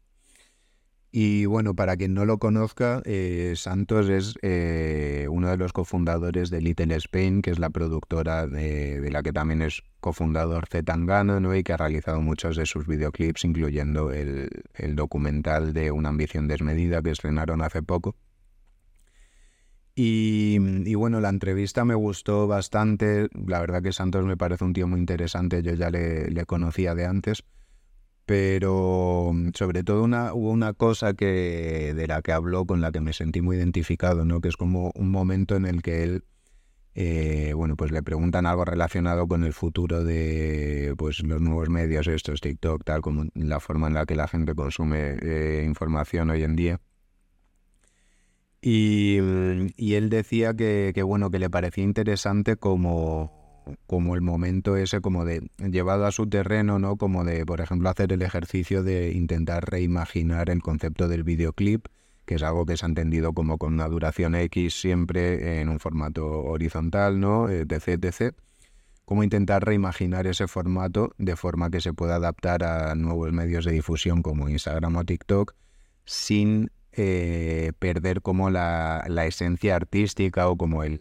Y 1.11 1.47
bueno, 1.47 1.75
para 1.75 1.97
quien 1.97 2.12
no 2.12 2.27
lo 2.27 2.38
conozca, 2.38 3.01
eh, 3.07 3.55
Santos 3.57 4.11
es 4.11 4.35
eh, 4.42 5.27
uno 5.31 5.49
de 5.49 5.57
los 5.57 5.73
cofundadores 5.73 6.51
de 6.51 6.61
Little 6.61 6.94
Spain, 6.97 7.40
que 7.40 7.51
es 7.51 7.59
la 7.59 7.71
productora 7.71 8.47
de, 8.47 9.09
la 9.11 9.23
que 9.23 9.33
también 9.33 9.62
es 9.62 9.83
cofundador 10.01 10.66
Zetangana, 10.68 11.40
¿no? 11.40 11.55
y 11.55 11.64
que 11.64 11.73
ha 11.73 11.79
realizado 11.79 12.21
muchos 12.21 12.57
de 12.57 12.66
sus 12.66 12.87
videoclips, 12.87 13.44
incluyendo 13.44 14.12
el, 14.12 14.51
el 14.75 14.97
documental 14.97 15.73
de 15.73 15.90
Una 15.90 16.11
ambición 16.11 16.47
desmedida 16.47 17.03
que 17.03 17.11
estrenaron 17.11 17.62
hace 17.62 17.83
poco. 17.83 18.14
Y, 20.01 20.94
bueno, 20.94 21.18
la 21.21 21.29
entrevista 21.29 21.85
me 21.85 21.97
gustó 21.97 22.47
bastante. 22.47 23.29
La 23.49 23.59
verdad 23.59 23.83
que 23.83 23.92
Santos 23.92 24.25
me 24.25 24.37
parece 24.37 24.62
un 24.62 24.73
tío 24.73 24.87
muy 24.87 25.01
interesante. 25.01 25.61
Yo 25.61 25.75
ya 25.75 25.90
le, 25.90 26.47
conocía 26.47 26.94
de 26.94 27.05
antes. 27.05 27.42
Pero 28.28 29.32
sobre 29.54 29.84
todo 29.84 30.04
una, 30.04 30.34
hubo 30.34 30.50
una 30.50 30.74
cosa 30.74 31.14
que, 31.14 31.94
de 31.96 32.06
la 32.06 32.20
que 32.20 32.32
habló 32.32 32.66
con 32.66 32.82
la 32.82 32.92
que 32.92 33.00
me 33.00 33.14
sentí 33.14 33.40
muy 33.40 33.56
identificado, 33.56 34.26
¿no? 34.26 34.42
Que 34.42 34.48
es 34.48 34.58
como 34.58 34.92
un 34.96 35.10
momento 35.10 35.56
en 35.56 35.64
el 35.64 35.80
que 35.80 36.02
él, 36.02 36.24
eh, 36.94 37.54
bueno, 37.56 37.74
pues 37.74 37.90
le 37.90 38.02
preguntan 38.02 38.44
algo 38.44 38.66
relacionado 38.66 39.26
con 39.26 39.44
el 39.44 39.54
futuro 39.54 40.04
de 40.04 40.94
pues 40.98 41.22
los 41.22 41.40
nuevos 41.40 41.70
medios, 41.70 42.06
estos 42.06 42.42
TikTok, 42.42 42.84
tal 42.84 43.00
como 43.00 43.24
la 43.32 43.60
forma 43.60 43.86
en 43.86 43.94
la 43.94 44.04
que 44.04 44.14
la 44.14 44.28
gente 44.28 44.54
consume 44.54 45.16
eh, 45.22 45.64
información 45.66 46.28
hoy 46.28 46.42
en 46.42 46.54
día. 46.54 46.80
Y, 48.60 49.16
él 49.16 50.10
decía 50.10 50.52
que, 50.52 51.02
bueno, 51.02 51.30
que 51.30 51.38
le 51.38 51.48
parecía 51.48 51.82
interesante 51.82 52.56
como, 52.56 53.38
como 53.87 54.14
el 54.14 54.20
momento 54.20 54.76
ese, 54.76 55.00
como 55.00 55.24
de 55.24 55.48
llevado 55.59 56.07
a 56.07 56.12
su 56.12 56.28
terreno, 56.28 56.78
¿no? 56.78 56.96
Como 56.96 57.24
de, 57.24 57.44
por 57.46 57.61
ejemplo, 57.61 57.88
hacer 57.88 58.12
el 58.12 58.22
ejercicio 58.22 58.83
de 58.83 59.12
intentar 59.12 59.70
reimaginar 59.70 60.50
el 60.50 60.62
concepto 60.62 61.09
del 61.09 61.24
videoclip, 61.24 61.87
que 62.24 62.35
es 62.35 62.42
algo 62.42 62.66
que 62.66 62.76
se 62.76 62.85
ha 62.85 62.88
entendido 62.88 63.33
como 63.33 63.59
con 63.59 63.74
una 63.74 63.88
duración 63.88 64.35
X 64.35 64.81
siempre 64.81 65.61
en 65.61 65.68
un 65.68 65.81
formato 65.81 66.26
horizontal, 66.26 67.20
¿no? 67.20 67.48
etc, 67.48 68.04
etc. 68.04 68.35
Cómo 69.04 69.22
intentar 69.24 69.64
reimaginar 69.64 70.26
ese 70.26 70.46
formato 70.46 71.14
de 71.16 71.37
forma 71.37 71.70
que 71.70 71.81
se 71.81 71.94
pueda 71.94 72.16
adaptar 72.16 72.64
a 72.64 72.94
nuevos 72.94 73.33
medios 73.33 73.64
de 73.64 73.72
difusión 73.72 74.20
como 74.20 74.50
Instagram 74.50 74.96
o 74.96 75.04
TikTok 75.04 75.54
sin 76.04 76.70
eh, 76.92 77.72
perder 77.78 78.22
como 78.22 78.50
la, 78.50 79.04
esencia 79.26 79.76
artística 79.76 80.48
o 80.48 80.57
como 80.57 80.83
el, 80.83 81.00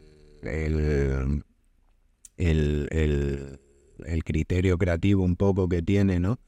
el, 2.37 3.59
criterio 4.23 4.77
creativo 4.77 5.23
un 5.23 5.35
poco 5.35 5.67
que 5.67 5.81
tiene, 5.81 6.19
¿no? 6.19 6.39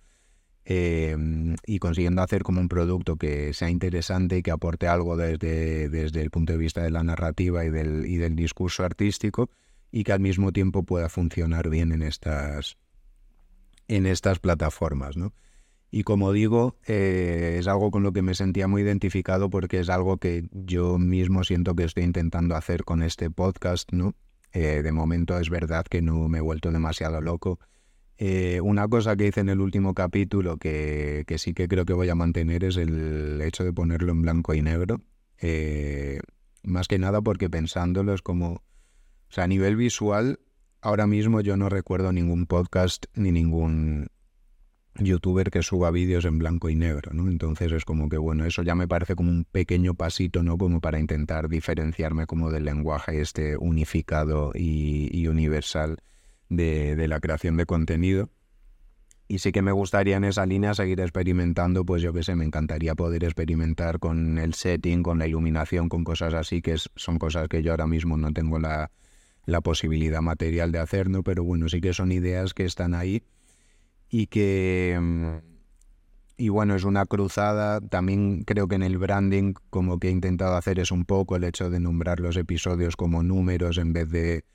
Em, 0.65 1.55
y 1.65 1.79
consiguiendo 1.79 2.21
hacer 2.21 2.43
como 2.43 2.61
un 2.61 2.69
producto 2.69 3.15
que 3.15 3.53
sea 3.53 3.69
interesante 3.69 4.37
y 4.37 4.43
que 4.43 4.51
aporte 4.51 4.87
algo 4.87 5.17
desde, 5.17 5.89
desde 5.89 6.21
el 6.21 6.29
punto 6.29 6.53
de 6.53 6.59
vista 6.59 6.83
de 6.83 6.91
la 6.91 7.03
narrativa 7.03 7.65
y 7.65 7.69
del, 7.71 8.05
y 8.05 8.17
del 8.17 8.35
discurso 8.35 8.83
artístico 8.83 9.49
y 9.91 10.03
que 10.03 10.13
al 10.13 10.19
mismo 10.19 10.51
tiempo 10.51 10.83
pueda 10.83 11.09
funcionar 11.09 11.69
bien 11.69 11.91
en 11.91 12.03
estas, 12.03 12.77
en 13.87 14.05
estas 14.05 14.39
plataformas, 14.39 15.17
¿no? 15.17 15.33
Y 15.91 16.03
como 16.03 16.31
digo, 16.31 16.75
eh, 16.85 17.57
es 17.59 17.67
algo 17.67 17.89
con 17.89 18.03
lo 18.03 18.13
que 18.13 18.21
me 18.21 18.35
sentía 18.35 18.67
muy 18.67 18.83
identificado 18.83 19.49
porque 19.49 19.79
es 19.79 19.89
algo 19.89 20.17
que 20.17 20.47
yo 20.51 20.99
mismo 20.99 21.43
siento 21.43 21.75
que 21.75 21.85
estoy 21.85 22.03
intentando 22.03 22.55
hacer 22.55 22.83
con 22.83 23.01
este 23.01 23.31
podcast, 23.31 23.91
¿no? 23.91 24.13
Eh, 24.53 24.81
de 24.81 24.91
momento 24.91 25.37
es 25.39 25.49
verdad 25.49 25.85
que 25.85 26.01
no 26.01 26.27
me 26.27 26.39
he 26.39 26.41
vuelto 26.41 26.71
demasiado 26.71 27.21
loco. 27.21 27.59
Eh, 28.17 28.59
una 28.61 28.87
cosa 28.87 29.15
que 29.15 29.27
hice 29.27 29.39
en 29.39 29.49
el 29.49 29.61
último 29.61 29.93
capítulo 29.93 30.57
que, 30.57 31.23
que, 31.27 31.37
sí 31.37 31.53
que 31.53 31.67
creo 31.67 31.85
que 31.85 31.93
voy 31.93 32.09
a 32.09 32.15
mantener 32.15 32.63
es 32.63 32.75
el 32.77 33.41
hecho 33.41 33.63
de 33.63 33.71
ponerlo 33.73 34.11
en 34.11 34.21
blanco 34.21 34.53
y 34.53 34.61
negro. 34.61 35.01
más 36.63 36.87
que 36.87 36.99
nada 36.99 37.21
porque 37.21 37.49
pensándolo 37.49 38.13
es 38.13 38.21
como, 38.21 38.51
o 38.53 39.31
sea, 39.31 39.45
a 39.45 39.47
nivel 39.47 39.75
visual, 39.75 40.39
ahora 40.81 41.07
mismo 41.07 41.41
yo 41.41 41.55
no 41.55 41.69
recuerdo 41.69 42.11
ningún 42.11 42.45
podcast 42.45 43.05
ni 43.15 43.31
ningún 43.31 44.07
youtuber 44.95 45.49
que 45.49 45.61
suba 45.61 45.91
vídeos 45.91 46.25
en 46.25 46.39
blanco 46.39 46.69
y 46.69 46.75
negro, 46.75 47.13
¿no? 47.13 47.29
Entonces 47.29 47.71
es 47.71 47.85
como 47.85 48.09
que, 48.09 48.17
bueno, 48.17 48.45
eso 48.45 48.63
ya 48.63 48.75
me 48.75 48.87
parece 48.87 49.15
como 49.15 49.29
un 49.29 49.45
pequeño 49.45 49.93
pasito, 49.93 50.43
¿no? 50.43 50.57
Como 50.57 50.81
para 50.81 50.99
intentar 50.99 51.49
diferenciarme 51.49 52.25
como 52.25 52.51
del 52.51 52.65
lenguaje 52.65 53.21
este 53.21 53.57
unificado 53.57 54.51
y, 54.53 55.27
universal 55.27 55.97
de, 56.49 57.07
la 57.07 57.19
creación 57.19 57.57
de 57.57 57.65
contenido. 57.65 58.29
Y 59.27 59.39
sí 59.39 59.51
que 59.51 59.61
me 59.61 59.71
gustaría 59.71 60.17
en 60.17 60.23
esa 60.23 60.45
línea 60.47 60.73
seguir 60.73 60.99
experimentando, 61.01 61.85
pues 61.85 62.01
yo 62.01 62.11
qué 62.13 62.23
sé, 62.23 62.35
me 62.35 62.45
encantaría 62.45 62.95
poder 62.95 63.23
experimentar 63.23 63.99
con 63.99 64.39
el 64.39 64.55
setting, 64.55 65.03
con 65.03 65.19
la 65.19 65.27
iluminación, 65.27 65.87
con 65.87 66.03
cosas 66.03 66.33
así, 66.33 66.63
que 66.63 66.75
son 66.95 67.19
cosas 67.19 67.47
que 67.47 67.61
yo 67.61 67.71
ahora 67.71 67.85
mismo 67.85 68.17
no 68.17 68.33
tengo 68.33 68.57
la, 68.57 68.89
la 69.45 69.61
posibilidad 69.61 70.21
material 70.21 70.71
de 70.71 70.79
hacer, 70.79 71.11
¿no? 71.11 71.21
Pero 71.21 71.43
bueno, 71.43 71.69
sí 71.69 71.79
que 71.79 71.93
son 71.93 72.11
ideas 72.11 72.55
que 72.55 72.65
están 72.65 72.95
ahí 72.95 73.21
y 74.09 74.27
que... 74.27 74.97
Mm, 74.99 75.49
y 76.37 76.47
bueno, 76.47 76.75
es 76.75 76.85
una 76.85 77.05
cruzada. 77.05 77.81
También 77.81 78.43
creo 78.43 78.67
que 78.69 78.75
en 78.75 78.83
el 78.83 78.97
branding, 78.97 79.53
como 79.69 79.99
que 79.99 80.07
he 80.07 80.11
intentado 80.11 80.55
hacer 80.55 80.79
es 80.79 80.89
un 80.91 81.03
poco 81.03 81.35
el 81.35 81.43
hecho 81.43 81.69
de 81.69 81.81
nombrar 81.81 82.21
los 82.21 82.37
episodios 82.37 82.95
como 82.95 83.23
números 83.23 83.77
en 83.77 83.91
vez 83.91 84.09
de 84.09 84.45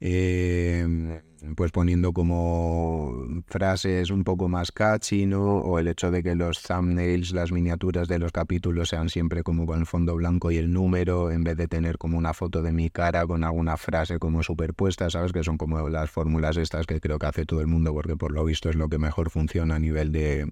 eh, 0.00 1.22
pues 1.56 1.72
poniendo 1.72 2.12
como 2.12 3.42
frases 3.46 4.10
un 4.10 4.24
poco 4.24 4.48
más 4.48 4.72
catchy, 4.72 5.26
¿no? 5.26 5.58
O 5.58 5.78
el 5.78 5.88
hecho 5.88 6.10
de 6.10 6.22
que 6.22 6.34
los 6.34 6.62
thumbnails, 6.62 7.32
las 7.32 7.52
miniaturas 7.52 8.08
de 8.08 8.18
los 8.18 8.32
capítulos 8.32 8.88
sean 8.88 9.08
siempre 9.08 9.42
como 9.42 9.66
con 9.66 9.80
el 9.80 9.86
fondo 9.86 10.14
blanco 10.16 10.50
y 10.50 10.56
el 10.56 10.72
número, 10.72 11.30
en 11.30 11.44
vez 11.44 11.56
de 11.56 11.68
tener 11.68 11.98
como 11.98 12.18
una 12.18 12.34
foto 12.34 12.62
de 12.62 12.72
mi 12.72 12.90
cara 12.90 13.26
con 13.26 13.44
alguna 13.44 13.76
frase 13.76 14.18
como 14.18 14.42
superpuesta, 14.42 15.10
¿sabes? 15.10 15.32
Que 15.32 15.44
son 15.44 15.58
como 15.58 15.88
las 15.88 16.10
fórmulas 16.10 16.56
estas 16.56 16.86
que 16.86 17.00
creo 17.00 17.18
que 17.18 17.26
hace 17.26 17.46
todo 17.46 17.60
el 17.60 17.66
mundo, 17.66 17.92
porque 17.92 18.16
por 18.16 18.32
lo 18.32 18.44
visto 18.44 18.70
es 18.70 18.76
lo 18.76 18.88
que 18.88 18.98
mejor 18.98 19.30
funciona 19.30 19.76
a 19.76 19.78
nivel 19.78 20.12
de, 20.12 20.50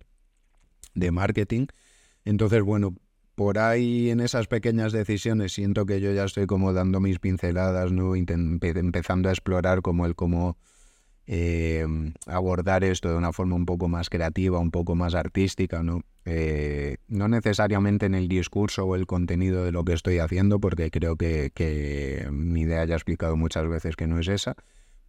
de 0.95 1.11
marketing. 1.11 1.67
Entonces, 2.25 2.63
bueno, 2.63 2.95
por 3.39 3.61
ahí 3.61 4.11
en 4.11 4.19
esas 4.19 4.49
pequeñas 4.49 4.91
decisiones 4.91 5.53
siento 5.53 5.87
que 5.87 6.01
yo 6.01 6.13
ya 6.13 6.25
estoy 6.25 6.47
como 6.47 6.73
dando 6.73 6.99
mis 6.99 7.21
pinceladas, 7.21 7.93
¿no? 7.93 8.17
empezando 8.17 9.29
a 9.29 9.33
explorar 9.33 9.81
como 9.81 10.07
el 10.07 10.17
cómo 10.17 10.57
eh, 11.29 11.87
abordar 12.27 12.83
esto 12.83 13.11
de 13.11 13.15
una 13.15 13.33
forma 13.33 13.55
un 13.55 13.65
poco 13.65 13.87
más 13.87 14.11
creativa, 14.11 14.59
un 14.59 14.73
poco 14.73 14.97
más 14.97 15.15
artística, 15.15 15.85
¿no? 15.85 16.01
Eh, 16.25 16.97
no 17.07 17.29
necesariamente 17.29 18.07
en 18.07 18.17
el 18.17 18.27
discurso 18.27 18.85
o 18.87 18.97
el 18.97 19.07
contenido 19.07 19.65
de 19.65 19.71
lo 19.71 19.85
que 19.85 19.93
estoy 19.93 20.19
haciendo, 20.19 20.59
porque 20.59 20.91
creo 20.91 21.15
que, 21.15 21.53
que 21.55 22.27
mi 22.33 22.63
idea 22.63 22.87
ya 22.87 22.95
he 22.95 22.97
explicado 22.97 23.37
muchas 23.37 23.69
veces 23.69 23.95
que 23.95 24.09
no 24.09 24.19
es 24.19 24.27
esa, 24.27 24.57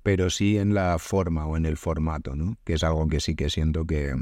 pero 0.04 0.30
sí 0.30 0.60
en 0.60 0.76
la 0.76 1.00
forma 1.00 1.48
o 1.48 1.58
en 1.58 1.66
el 1.66 1.78
formato, 1.78 2.36
¿no? 2.36 2.58
Que 2.64 2.74
es 2.74 2.84
algo 2.84 3.08
que 3.08 3.22
sí 3.22 3.34
que 3.34 3.50
siento 3.50 3.86
que, 3.86 4.14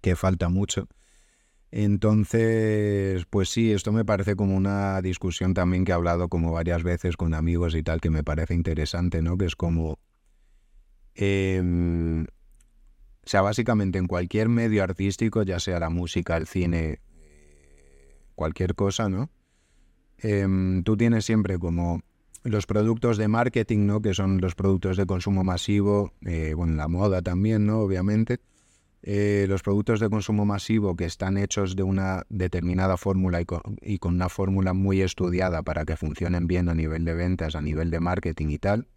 que 0.00 0.16
falta 0.16 0.48
mucho. 0.48 0.88
Entonces, 1.72 3.24
pues 3.30 3.48
sí, 3.48 3.70
esto 3.70 3.92
me 3.92 4.04
parece 4.04 4.34
como 4.34 4.56
una 4.56 5.00
discusión 5.02 5.54
también 5.54 5.84
que 5.84 5.92
he 5.92 5.94
hablado 5.94 6.28
como 6.28 6.50
varias 6.50 6.82
veces 6.82 7.16
con 7.16 7.32
amigos 7.32 7.76
y 7.76 7.82
tal, 7.82 8.00
que 8.00 8.10
me 8.10 8.24
parece 8.24 8.54
interesante, 8.54 9.22
¿no? 9.22 9.38
Que 9.38 9.46
es 9.46 9.54
como... 9.54 9.98
Em, 11.14 12.24
o 12.24 13.28
sea, 13.28 13.42
básicamente 13.42 13.98
en 13.98 14.08
cualquier 14.08 14.48
medio 14.48 14.82
artístico, 14.82 15.42
ya 15.44 15.60
sea 15.60 15.78
la 15.78 15.90
música, 15.90 16.36
el 16.36 16.46
cine, 16.46 17.00
cualquier 18.34 18.74
cosa, 18.74 19.08
¿no? 19.08 19.30
Em, 20.18 20.82
tú 20.82 20.96
tienes 20.96 21.24
siempre 21.24 21.58
como 21.58 22.00
los 22.42 22.66
productos 22.66 23.16
de 23.16 23.28
marketing, 23.28 23.86
¿no? 23.86 24.02
Que 24.02 24.14
son 24.14 24.40
los 24.40 24.56
productos 24.56 24.96
de 24.96 25.06
consumo 25.06 25.44
masivo, 25.44 26.14
eh, 26.22 26.54
bueno, 26.56 26.74
la 26.74 26.88
moda 26.88 27.22
también, 27.22 27.66
¿no? 27.66 27.80
Obviamente 27.80 28.40
eh, 29.02 29.46
los 29.48 29.62
productos 29.62 29.98
de 29.98 30.10
consumo 30.10 30.44
masivo 30.44 30.94
que 30.94 31.06
están 31.06 31.38
hechos 31.38 31.74
de 31.74 31.82
una 31.82 32.24
determinada 32.28 32.98
fórmula 32.98 33.40
y 33.40 33.46
con, 33.98 34.14
una 34.14 34.28
fórmula 34.28 34.74
muy 34.74 35.00
estudiada 35.00 35.62
para 35.62 35.86
que 35.86 35.96
funcionen 35.96 36.46
bien 36.46 36.68
a 36.68 36.74
nivel 36.74 37.06
de 37.06 37.14
ventas, 37.14 37.54
a 37.54 37.62
nivel 37.62 37.90
de 37.90 38.00
marketing 38.00 38.48
y 38.50 38.58
tal, 38.58 38.88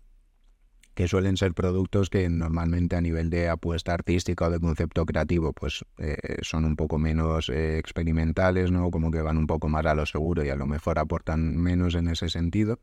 que 0.93 1.07
suelen 1.07 1.37
ser 1.37 1.53
productos 1.53 2.09
que 2.09 2.27
normalmente 2.29 2.97
a 2.97 3.01
nivel 3.01 3.29
de 3.29 3.47
apuesta 3.47 3.93
artística 3.93 4.45
o 4.45 4.51
de 4.51 4.59
concepto 4.59 5.05
creativo 5.05 5.53
pues 5.53 5.85
eh, 5.97 6.17
son 6.41 6.65
un 6.65 6.75
poco 6.75 6.99
menos 6.99 7.47
eh, 7.47 7.77
experimentales, 7.77 8.71
¿no? 8.71 8.91
Como 8.91 9.09
que 9.09 9.21
van 9.21 9.37
un 9.37 9.47
poco 9.47 9.69
más 9.69 9.85
a 9.85 9.95
lo 9.95 10.05
seguro 10.05 10.43
y 10.43 10.49
a 10.49 10.55
lo 10.55 10.67
mejor 10.67 10.99
aportan 10.99 11.55
menos 11.55 11.95
en 11.95 12.09
ese 12.09 12.27
sentido. 12.27 12.79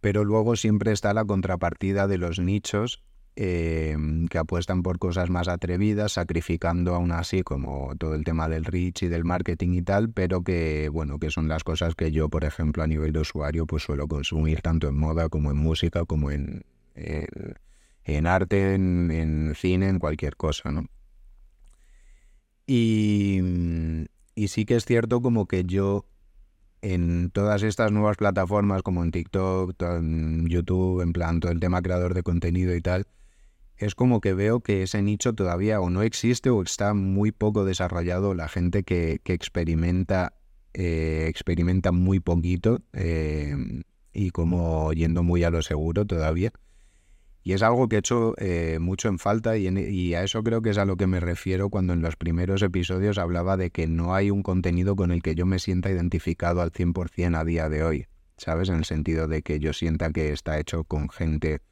Pero 0.00 0.24
luego 0.24 0.56
siempre 0.56 0.92
está 0.92 1.12
la 1.12 1.26
contrapartida 1.26 2.08
de 2.08 2.18
los 2.18 2.38
nichos 2.40 3.04
Em, 3.34 4.28
que 4.28 4.36
apuestan 4.36 4.82
por 4.82 4.98
cosas 4.98 5.30
más 5.30 5.48
atrevidas, 5.48 6.12
sacrificando 6.12 6.94
aún 6.94 7.12
así 7.12 7.42
como 7.42 7.96
todo 7.96 8.14
el 8.14 8.24
tema 8.24 8.46
del 8.46 8.66
reach 8.66 9.04
y 9.04 9.08
del 9.08 9.24
marketing 9.24 9.70
y 9.72 9.80
tal, 9.80 10.10
pero 10.10 10.44
que 10.44 10.90
bueno, 10.90 11.18
que 11.18 11.30
son 11.30 11.48
las 11.48 11.64
cosas 11.64 11.94
que 11.94 12.12
yo, 12.12 12.28
por 12.28 12.44
ejemplo, 12.44 12.82
a 12.82 12.86
nivel 12.86 13.10
de 13.12 13.20
usuario, 13.20 13.66
pues 13.66 13.84
suelo 13.84 14.06
consumir 14.06 14.60
tanto 14.60 14.86
en 14.86 14.98
moda 14.98 15.30
como 15.30 15.50
en 15.50 15.56
música, 15.56 16.04
como 16.04 16.30
en, 16.30 16.66
en, 16.94 18.26
arte, 18.26 18.74
en, 18.74 19.54
cine, 19.56 19.88
en 19.88 19.98
cualquier 19.98 20.36
cosa, 20.36 20.70
¿no? 20.70 20.86
Y, 22.66 23.40
y 24.34 24.48
sí 24.48 24.66
que 24.66 24.76
es 24.76 24.84
cierto 24.84 25.22
como 25.22 25.46
que 25.46 25.64
yo 25.64 26.04
en 26.82 27.30
todas 27.30 27.62
estas 27.62 27.92
nuevas 27.92 28.18
plataformas 28.18 28.82
como 28.82 29.02
en 29.02 29.10
TikTok, 29.10 29.80
en 29.82 30.48
YouTube, 30.48 31.00
en 31.00 31.14
plan 31.14 31.40
todo 31.40 31.50
el 31.50 31.60
tema 31.60 31.80
creador 31.80 32.12
de 32.12 32.22
contenido 32.22 32.74
y 32.74 32.82
tal, 32.82 33.06
es 33.82 33.96
como 33.96 34.20
que 34.20 34.32
veo 34.32 34.60
que 34.60 34.84
ese 34.84 35.02
nicho 35.02 35.34
todavía 35.34 35.80
o 35.80 35.90
no 35.90 36.02
existe 36.02 36.50
o 36.50 36.62
está 36.62 36.94
muy 36.94 37.32
poco 37.32 37.64
desarrollado 37.64 38.32
la 38.32 38.48
gente 38.48 38.84
que, 38.84 39.20
experimenta, 39.24 40.34
eh, 40.72 41.26
experimenta 41.28 41.90
muy 41.90 42.20
poquito 42.20 42.80
eh, 42.92 43.56
y 44.12 44.30
como 44.30 44.92
yendo 44.92 45.24
muy 45.24 45.42
a 45.42 45.50
lo 45.50 45.62
seguro 45.62 46.06
todavía. 46.06 46.52
Y 47.42 47.54
es 47.54 47.62
algo 47.62 47.88
que 47.88 47.96
he 47.96 47.98
hecho 47.98 48.34
eh, 48.38 48.78
mucho 48.80 49.08
en 49.08 49.18
falta 49.18 49.56
y, 49.56 49.66
y, 49.66 50.14
a 50.14 50.22
eso 50.22 50.44
creo 50.44 50.62
que 50.62 50.70
es 50.70 50.78
a 50.78 50.84
lo 50.84 50.96
que 50.96 51.08
me 51.08 51.18
refiero 51.18 51.68
cuando 51.68 51.92
en 51.92 52.00
los 52.00 52.14
primeros 52.14 52.62
episodios 52.62 53.18
hablaba 53.18 53.56
de 53.56 53.70
que 53.70 53.88
no 53.88 54.14
hay 54.14 54.30
un 54.30 54.44
contenido 54.44 54.94
con 54.94 55.10
el 55.10 55.22
que 55.22 55.34
yo 55.34 55.44
me 55.44 55.58
sienta 55.58 55.90
identificado 55.90 56.60
al 56.60 56.70
100% 56.70 57.36
a 57.36 57.44
día 57.44 57.68
de 57.68 57.82
hoy, 57.82 58.06
¿sabes? 58.36 58.68
En 58.68 58.76
el 58.76 58.84
sentido 58.84 59.26
de 59.26 59.42
que 59.42 59.58
yo 59.58 59.72
sienta 59.72 60.12
que 60.12 60.32
está 60.32 60.60
hecho 60.60 60.84
con 60.84 61.08
gente 61.08 61.62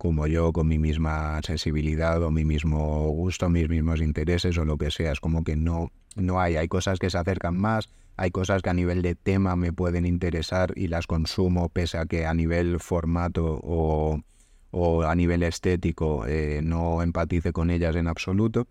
como 0.00 0.26
yo, 0.26 0.52
con 0.52 0.66
mi 0.66 0.78
misma 0.78 1.40
sensibilidad 1.42 2.22
o 2.22 2.30
mi 2.30 2.46
mismo 2.46 3.08
gusto, 3.10 3.50
mis 3.50 3.68
mismos 3.68 4.00
intereses 4.00 4.56
o 4.56 4.64
lo 4.64 4.78
que 4.78 4.90
sea. 4.90 5.12
Es 5.12 5.20
como 5.20 5.44
que 5.44 5.56
no, 5.56 5.92
no 6.16 6.40
hay, 6.40 6.56
hay 6.56 6.68
cosas 6.68 6.98
que 6.98 7.10
se 7.10 7.18
acercan 7.18 7.58
más, 7.58 7.90
hay 8.16 8.30
cosas 8.30 8.62
que 8.62 8.70
a 8.70 8.74
nivel 8.74 9.02
de 9.02 9.14
tema 9.14 9.56
me 9.56 9.74
pueden 9.74 10.06
interesar 10.06 10.72
y 10.74 10.88
las 10.88 11.06
consumo 11.06 11.68
pese 11.68 11.98
a 11.98 12.06
que 12.06 12.24
a 12.24 12.32
nivel 12.32 12.80
formato 12.80 13.60
o 13.62 14.20
o 14.70 15.02
a 15.02 15.14
nivel 15.14 15.42
estético 15.42 16.26
eh, 16.26 16.60
no 16.62 17.02
empatice 17.02 17.52
con 17.52 17.70
ellas 17.70 17.96
en 17.96 18.06
absoluto, 18.06 18.68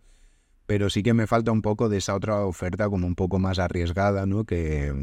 pero 0.66 0.90
sí 0.90 1.04
que 1.04 1.14
me 1.14 1.28
falta 1.28 1.52
un 1.52 1.62
poco 1.62 1.90
de 1.90 1.98
esa 1.98 2.16
otra 2.16 2.46
oferta 2.46 2.90
como 2.90 3.06
un 3.06 3.16
poco 3.16 3.40
más 3.40 3.60
arriesgada, 3.60 4.26
¿no? 4.26 4.46
Que, 4.46 4.94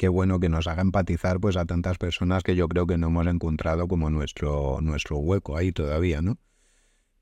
que 0.00 0.08
bueno 0.08 0.40
que 0.40 0.48
nos 0.48 0.66
haga 0.66 0.80
empatizar 0.80 1.40
pues 1.40 1.58
a 1.58 1.66
tantas 1.66 1.98
personas 1.98 2.42
que 2.42 2.56
yo 2.56 2.68
creo 2.68 2.86
que 2.86 2.96
no 2.96 3.08
hemos 3.08 3.26
encontrado 3.26 3.86
como 3.86 4.08
nuestro, 4.08 4.78
nuestro 4.80 5.18
hueco 5.18 5.58
ahí 5.58 5.72
todavía, 5.72 6.22
¿no? 6.22 6.38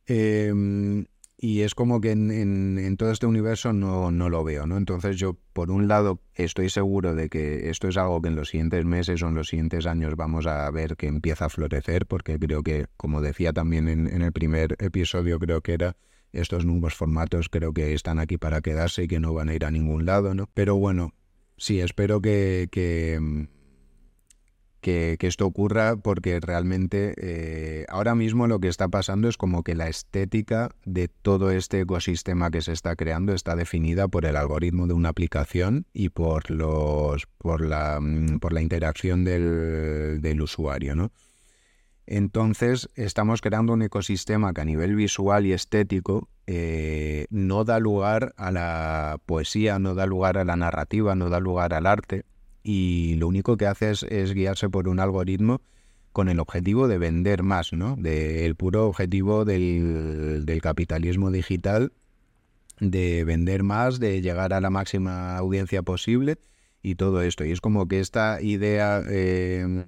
Em, 0.07 1.07
y 1.37 1.63
es 1.63 1.75
como 1.75 2.01
que 2.01 2.13
en, 2.13 2.97
todo 2.97 3.11
este 3.11 3.27
universo 3.27 3.73
no, 3.73 4.13
no, 4.13 4.29
lo 4.29 4.45
veo, 4.45 4.69
¿no? 4.69 4.77
Entonces 4.77 5.17
yo, 5.17 5.37
por 5.53 5.73
un 5.73 5.89
lado, 5.89 6.23
estoy 6.35 6.71
seguro 6.71 7.17
de 7.17 7.29
que 7.29 7.69
esto 7.69 7.89
es 7.89 7.97
algo 7.97 8.23
que 8.23 8.29
en 8.29 8.37
los 8.37 8.51
siguientes 8.51 8.85
meses 8.85 9.25
o 9.25 9.29
en 9.29 9.35
los 9.35 9.49
siguientes 9.49 9.85
años 9.87 10.15
vamos 10.15 10.47
a 10.47 10.71
ver 10.71 10.95
que 10.97 11.09
empieza 11.09 11.47
a 11.47 11.49
florecer, 11.49 12.07
porque 12.07 12.39
creo 12.39 12.63
que, 12.63 12.87
como 12.97 13.21
decía 13.21 13.53
también 13.53 13.89
en, 13.89 14.23
el 14.23 14.31
primer 14.31 14.77
episodio, 14.79 15.41
creo 15.41 15.63
que 15.63 15.73
era, 15.73 15.97
estos 16.31 16.65
nuevos 16.65 16.95
formatos 16.95 17.49
creo 17.49 17.73
que 17.73 17.93
están 17.93 18.21
aquí 18.21 18.39
para 18.39 18.61
quedarse 18.61 19.03
y 19.03 19.09
que 19.09 19.19
no 19.19 19.35
van 19.35 19.49
a 19.49 19.55
ir 19.55 19.65
a 19.65 19.73
ningún 19.73 20.07
lado, 20.07 20.33
¿no? 20.33 20.49
Pero 20.55 20.77
bueno, 20.77 21.13
sí, 21.59 21.81
espero 21.81 22.21
que, 22.21 22.69
que 22.71 23.49
que, 24.81 25.19
esto 25.21 25.47
ocurra 25.47 25.97
porque 25.97 26.41
realmente 26.41 27.15
eh, 27.19 27.85
ahora 27.89 28.15
mismo 28.15 28.47
lo 28.47 28.61
que 28.61 28.69
está 28.69 28.89
pasando 28.89 29.29
es 29.29 29.37
como 29.37 29.63
que 29.63 29.75
la 29.75 29.89
estética 29.89 30.71
de 30.85 31.09
todo 31.09 31.51
este 31.51 31.81
ecosistema 31.81 32.51
que 32.51 32.63
se 32.63 32.73
está 32.73 32.97
creando 32.97 33.33
está 33.33 33.57
definida 33.57 34.09
por 34.09 34.25
el 34.25 34.37
algoritmo 34.37 34.87
de 34.87 34.95
una 34.95 35.11
aplicación 35.11 35.87
y 35.93 36.11
por 36.11 36.51
los 36.51 37.27
por 37.39 37.65
la, 37.65 38.01
mm, 38.01 38.39
por 38.39 38.53
la 38.53 38.63
interacción 38.63 39.25
del, 39.25 40.39
usuario, 40.41 40.95
¿no? 40.95 41.11
Entonces 42.11 42.89
estamos 42.95 43.43
creando 43.43 43.75
un 43.75 43.83
ecosistema 43.83 44.55
que 44.55 44.63
a 44.63 44.65
nivel 44.65 44.97
visual 44.97 45.45
y 45.45 45.53
estético 45.53 46.31
eh, 46.47 47.27
no 47.29 47.65
da 47.65 47.79
lugar 47.81 48.33
a 48.39 48.51
la 48.51 49.21
poesía, 49.27 49.79
no 49.79 49.95
da 49.95 50.07
lugar 50.07 50.39
a 50.39 50.45
la 50.47 50.57
narrativa, 50.57 51.15
no 51.15 51.29
da 51.29 51.39
lugar 51.39 51.75
al 51.75 51.85
arte, 51.85 52.25
y 52.63 53.17
lo 53.17 53.29
único 53.29 53.59
que 53.59 53.67
hace 53.67 53.91
es, 53.91 54.33
guiarse 54.33 54.71
por 54.71 54.89
un 54.89 55.01
algoritmo 55.01 55.61
con 56.13 56.31
el 56.31 56.41
objetivo 56.41 56.89
de 56.89 56.97
vender 56.97 57.43
más, 57.43 57.75
¿no? 57.75 57.99
el 58.03 58.55
puro 58.55 58.87
objetivo 58.87 59.45
del, 59.45 60.61
capitalismo 60.63 61.31
digital, 61.31 61.93
de 62.81 63.25
vender 63.25 63.65
más, 63.65 64.01
de 64.01 64.23
llegar 64.23 64.55
a 64.55 64.63
la 64.63 64.71
máxima 64.71 65.37
audiencia 65.37 65.83
posible 65.83 66.39
y 66.83 66.95
todo 66.95 67.21
esto. 67.21 67.45
Y 67.45 67.53
es 67.53 67.61
como 67.61 67.87
que 67.87 68.01
esta 68.01 68.41
idea, 68.41 69.03
eh, 69.07 69.85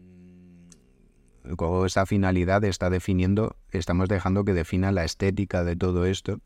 con 1.57 1.87
esta 1.87 2.07
finalidad 2.07 2.65
está 2.65 2.91
definiendo, 2.91 3.57
estamos 3.71 4.09
dejando 4.09 4.45
que 4.45 4.53
defina 4.53 4.93
la 4.93 5.05
estética 5.05 5.65
de 5.65 5.77
todo 5.77 6.07
esto 6.07 6.41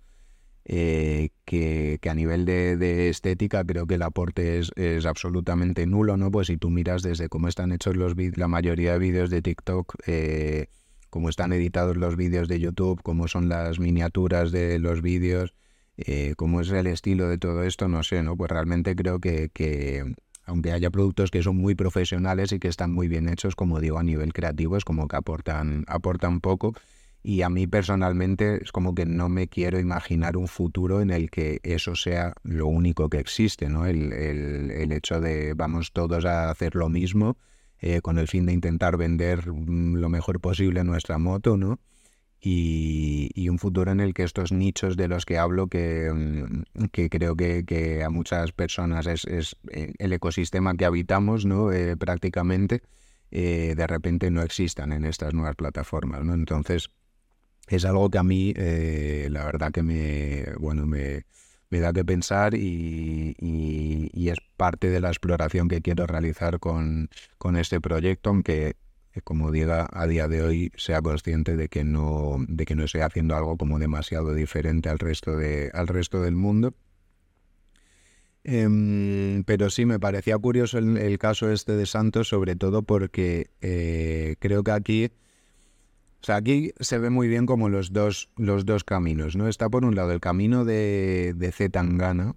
eh, 0.66 1.28
que, 1.44 2.00
a 2.08 2.14
nivel 2.14 2.46
de, 2.46 3.10
estética 3.10 3.64
creo 3.64 3.86
que 3.86 3.96
el 3.96 4.02
aporte 4.02 4.58
es, 4.58 5.06
absolutamente 5.06 5.86
nulo, 5.86 6.16
¿no? 6.16 6.30
Pues 6.30 6.46
si 6.46 6.56
tú 6.56 6.70
miras 6.70 7.02
desde 7.02 7.28
cómo 7.28 7.48
están 7.48 7.72
hechos 7.72 7.96
los 7.96 8.14
la 8.36 8.48
mayoría 8.48 8.94
de 8.94 8.98
vídeos 8.98 9.28
de 9.28 9.42
TikTok, 9.42 9.94
eh, 10.06 10.68
cómo 11.10 11.28
están 11.28 11.52
editados 11.52 11.96
los 11.98 12.16
vídeos 12.16 12.48
de 12.48 12.60
YouTube, 12.60 13.02
cómo 13.02 13.28
son 13.28 13.48
las 13.50 13.78
miniaturas 13.78 14.52
de 14.52 14.78
los 14.78 15.02
vídeos, 15.02 15.54
eh, 15.98 16.32
cómo 16.36 16.62
es 16.62 16.70
el 16.70 16.86
estilo 16.86 17.28
de 17.28 17.36
todo 17.38 17.62
esto, 17.62 17.88
no 17.88 18.02
sé, 18.02 18.22
¿no? 18.22 18.36
Pues 18.36 18.50
realmente 18.50 18.96
creo 18.96 19.20
que 19.20 19.50
aunque 20.46 20.72
haya 20.72 20.90
productos 20.90 21.30
que 21.30 21.42
son 21.42 21.56
muy 21.56 21.74
profesionales 21.74 22.52
y 22.52 22.58
que 22.58 22.68
están 22.68 22.92
muy 22.92 23.08
bien 23.08 23.28
hechos, 23.28 23.56
como 23.56 23.80
digo, 23.80 23.98
a 23.98 24.02
nivel 24.02 24.32
creativo 24.32 24.76
es 24.76 24.84
como 24.84 25.08
que 25.08 25.16
aportan, 25.16 25.84
aportan 25.88 26.40
poco 26.40 26.74
y 27.26 27.40
a 27.40 27.48
mí 27.48 27.66
personalmente 27.66 28.62
es 28.62 28.70
como 28.70 28.94
que 28.94 29.06
no 29.06 29.30
me 29.30 29.48
quiero 29.48 29.80
imaginar 29.80 30.36
un 30.36 30.46
futuro 30.46 31.00
en 31.00 31.10
el 31.10 31.30
que 31.30 31.58
eso 31.62 31.96
sea 31.96 32.34
lo 32.42 32.66
único 32.66 33.08
que 33.08 33.18
existe, 33.18 33.70
¿no? 33.70 33.86
El, 33.86 34.12
el, 34.12 34.92
hecho 34.92 35.20
de 35.20 35.54
vamos 35.54 35.92
todos 35.92 36.26
a 36.26 36.50
hacer 36.50 36.74
lo 36.74 36.90
mismo 36.90 37.38
eh, 37.80 38.02
con 38.02 38.18
el 38.18 38.28
fin 38.28 38.44
de 38.44 38.52
intentar 38.52 38.98
vender 38.98 39.50
mm, 39.50 39.96
lo 39.96 40.10
mejor 40.10 40.38
posible 40.38 40.84
nuestra 40.84 41.16
moto, 41.16 41.56
¿no? 41.56 41.80
Y, 42.46 43.48
un 43.48 43.58
futuro 43.58 43.90
en 43.92 44.00
el 44.00 44.12
que 44.12 44.24
estos 44.24 44.52
nichos 44.52 44.96
de 44.96 45.08
los 45.08 45.24
que 45.24 45.38
hablo, 45.38 45.68
que, 45.68 46.12
mm, 46.12 46.84
que 46.92 47.08
creo 47.08 47.36
que, 47.36 47.64
que, 47.64 48.04
a 48.04 48.10
muchas 48.10 48.52
personas 48.52 49.06
es, 49.06 49.24
es, 49.24 49.56
eh, 49.70 49.94
el 49.98 50.12
ecosistema 50.12 50.74
que 50.74 50.84
habitamos, 50.84 51.46
¿no? 51.46 51.72
Eh, 51.72 51.96
prácticamente, 51.96 52.82
de 53.30 53.86
repente 53.88 54.30
no 54.30 54.42
existan 54.42 54.92
en 54.92 55.04
estas 55.04 55.34
nuevas 55.34 55.56
plataformas, 55.56 56.22
¿no? 56.24 56.34
Entonces, 56.34 56.90
es 57.68 57.84
algo 57.84 58.10
que 58.10 58.18
a 58.18 58.22
mí, 58.22 58.52
eh, 58.56 59.28
la 59.30 59.44
verdad 59.44 59.72
que 59.72 59.82
me, 59.82 60.44
bueno, 60.58 60.86
me, 60.86 61.24
da 61.70 61.92
que 61.92 62.04
pensar 62.04 62.54
y, 62.54 63.34
es 64.14 64.38
parte 64.56 64.90
de 64.90 65.00
la 65.00 65.08
exploración 65.08 65.68
que 65.68 65.80
quiero 65.82 66.06
realizar 66.06 66.60
con, 66.60 67.08
este 67.56 67.80
proyecto, 67.80 68.30
aunque 68.30 68.68
eh, 68.68 68.74
como 69.22 69.50
diga 69.50 69.88
a 69.92 70.06
día 70.06 70.28
de 70.28 70.42
hoy 70.42 70.72
sea 70.76 71.00
consciente 71.00 71.56
de 71.56 71.68
que 71.68 71.84
no 71.84 72.36
de 72.48 72.64
que 72.64 72.74
no 72.74 72.84
estoy 72.84 73.02
haciendo 73.02 73.36
algo 73.36 73.56
como 73.56 73.78
demasiado 73.78 74.34
diferente 74.34 74.88
al 74.88 74.98
resto 74.98 75.36
de 75.36 75.70
al 75.72 75.86
resto 75.86 76.20
del 76.22 76.34
mundo 76.34 76.74
em, 78.42 79.44
pero 79.44 79.70
sí 79.70 79.86
me 79.86 80.00
parecía 80.00 80.36
curioso 80.38 80.78
el, 80.78 81.18
caso 81.18 81.50
este 81.50 81.76
de 81.76 81.86
Santos 81.86 82.28
sobre 82.28 82.56
todo 82.56 82.82
porque 82.82 83.50
eh, 83.60 84.36
creo 84.40 84.64
que 84.64 84.72
aquí 84.72 85.10
o 86.24 86.26
sea, 86.26 86.36
aquí 86.36 86.72
se 86.80 86.96
ve 86.98 87.10
muy 87.10 87.28
bien 87.28 87.44
como 87.44 87.68
los 87.68 87.92
dos, 87.92 88.30
los 88.38 88.64
dos 88.64 88.82
caminos, 88.82 89.36
¿no? 89.36 89.46
Está 89.46 89.68
por 89.68 89.84
un 89.84 89.94
lado 89.94 90.10
el 90.12 90.20
camino 90.20 90.64
de, 90.64 91.34
de 91.36 91.52
Zetangana, 91.52 92.34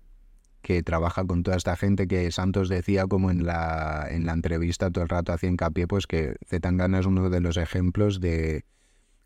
que 0.68 0.84
trabaja 0.84 1.24
con 1.24 1.44
toda 1.44 1.56
esta 1.56 1.78
gente 1.78 2.10
que 2.10 2.30
Santos 2.30 2.68
decía 2.68 3.08
como 3.08 3.32
en 3.32 3.46
la, 3.46 4.06
en 4.12 4.26
la 4.26 4.34
entrevista 4.34 4.92
todo 4.92 5.02
el 5.06 5.10
rato 5.10 5.32
hacía 5.32 5.50
hincapié, 5.50 5.88
pues 5.88 6.08
que 6.08 6.36
Zetangana 6.46 7.00
es 7.00 7.06
uno 7.06 7.30
de 7.30 7.40
los 7.40 7.56
ejemplos 7.56 8.20
de, 8.20 8.66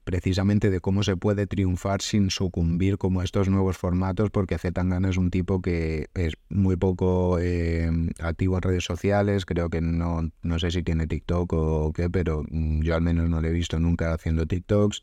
precisamente 0.03 0.69
de 0.69 0.81
cómo 0.81 1.01
se 1.01 1.17
puede 1.17 1.47
triunfar 1.47 2.03
sin 2.03 2.29
sucumbir 2.29 2.99
como 2.99 3.23
estos 3.23 3.49
nuevos 3.49 3.75
formatos, 3.75 4.29
porque 4.29 4.59
Zetangana 4.59 5.09
es 5.09 5.17
un 5.17 5.31
tipo 5.31 5.63
que 5.63 6.09
es 6.13 6.33
muy 6.49 6.75
poco 6.75 7.39
eh, 7.39 7.89
activo 8.19 8.57
en 8.57 8.61
redes 8.61 8.83
sociales, 8.83 9.47
creo 9.47 9.71
que 9.71 9.81
no, 9.81 10.29
no 10.43 10.59
sé 10.59 10.69
si 10.69 10.83
tiene 10.83 11.07
TikTok 11.07 11.53
o 11.53 11.91
qué, 11.91 12.07
pero 12.07 12.45
yo 12.51 12.93
al 12.93 13.01
menos 13.01 13.31
no 13.31 13.41
le 13.41 13.47
he 13.47 13.51
visto 13.51 13.79
nunca 13.79 14.13
haciendo 14.13 14.45
TikToks. 14.45 15.01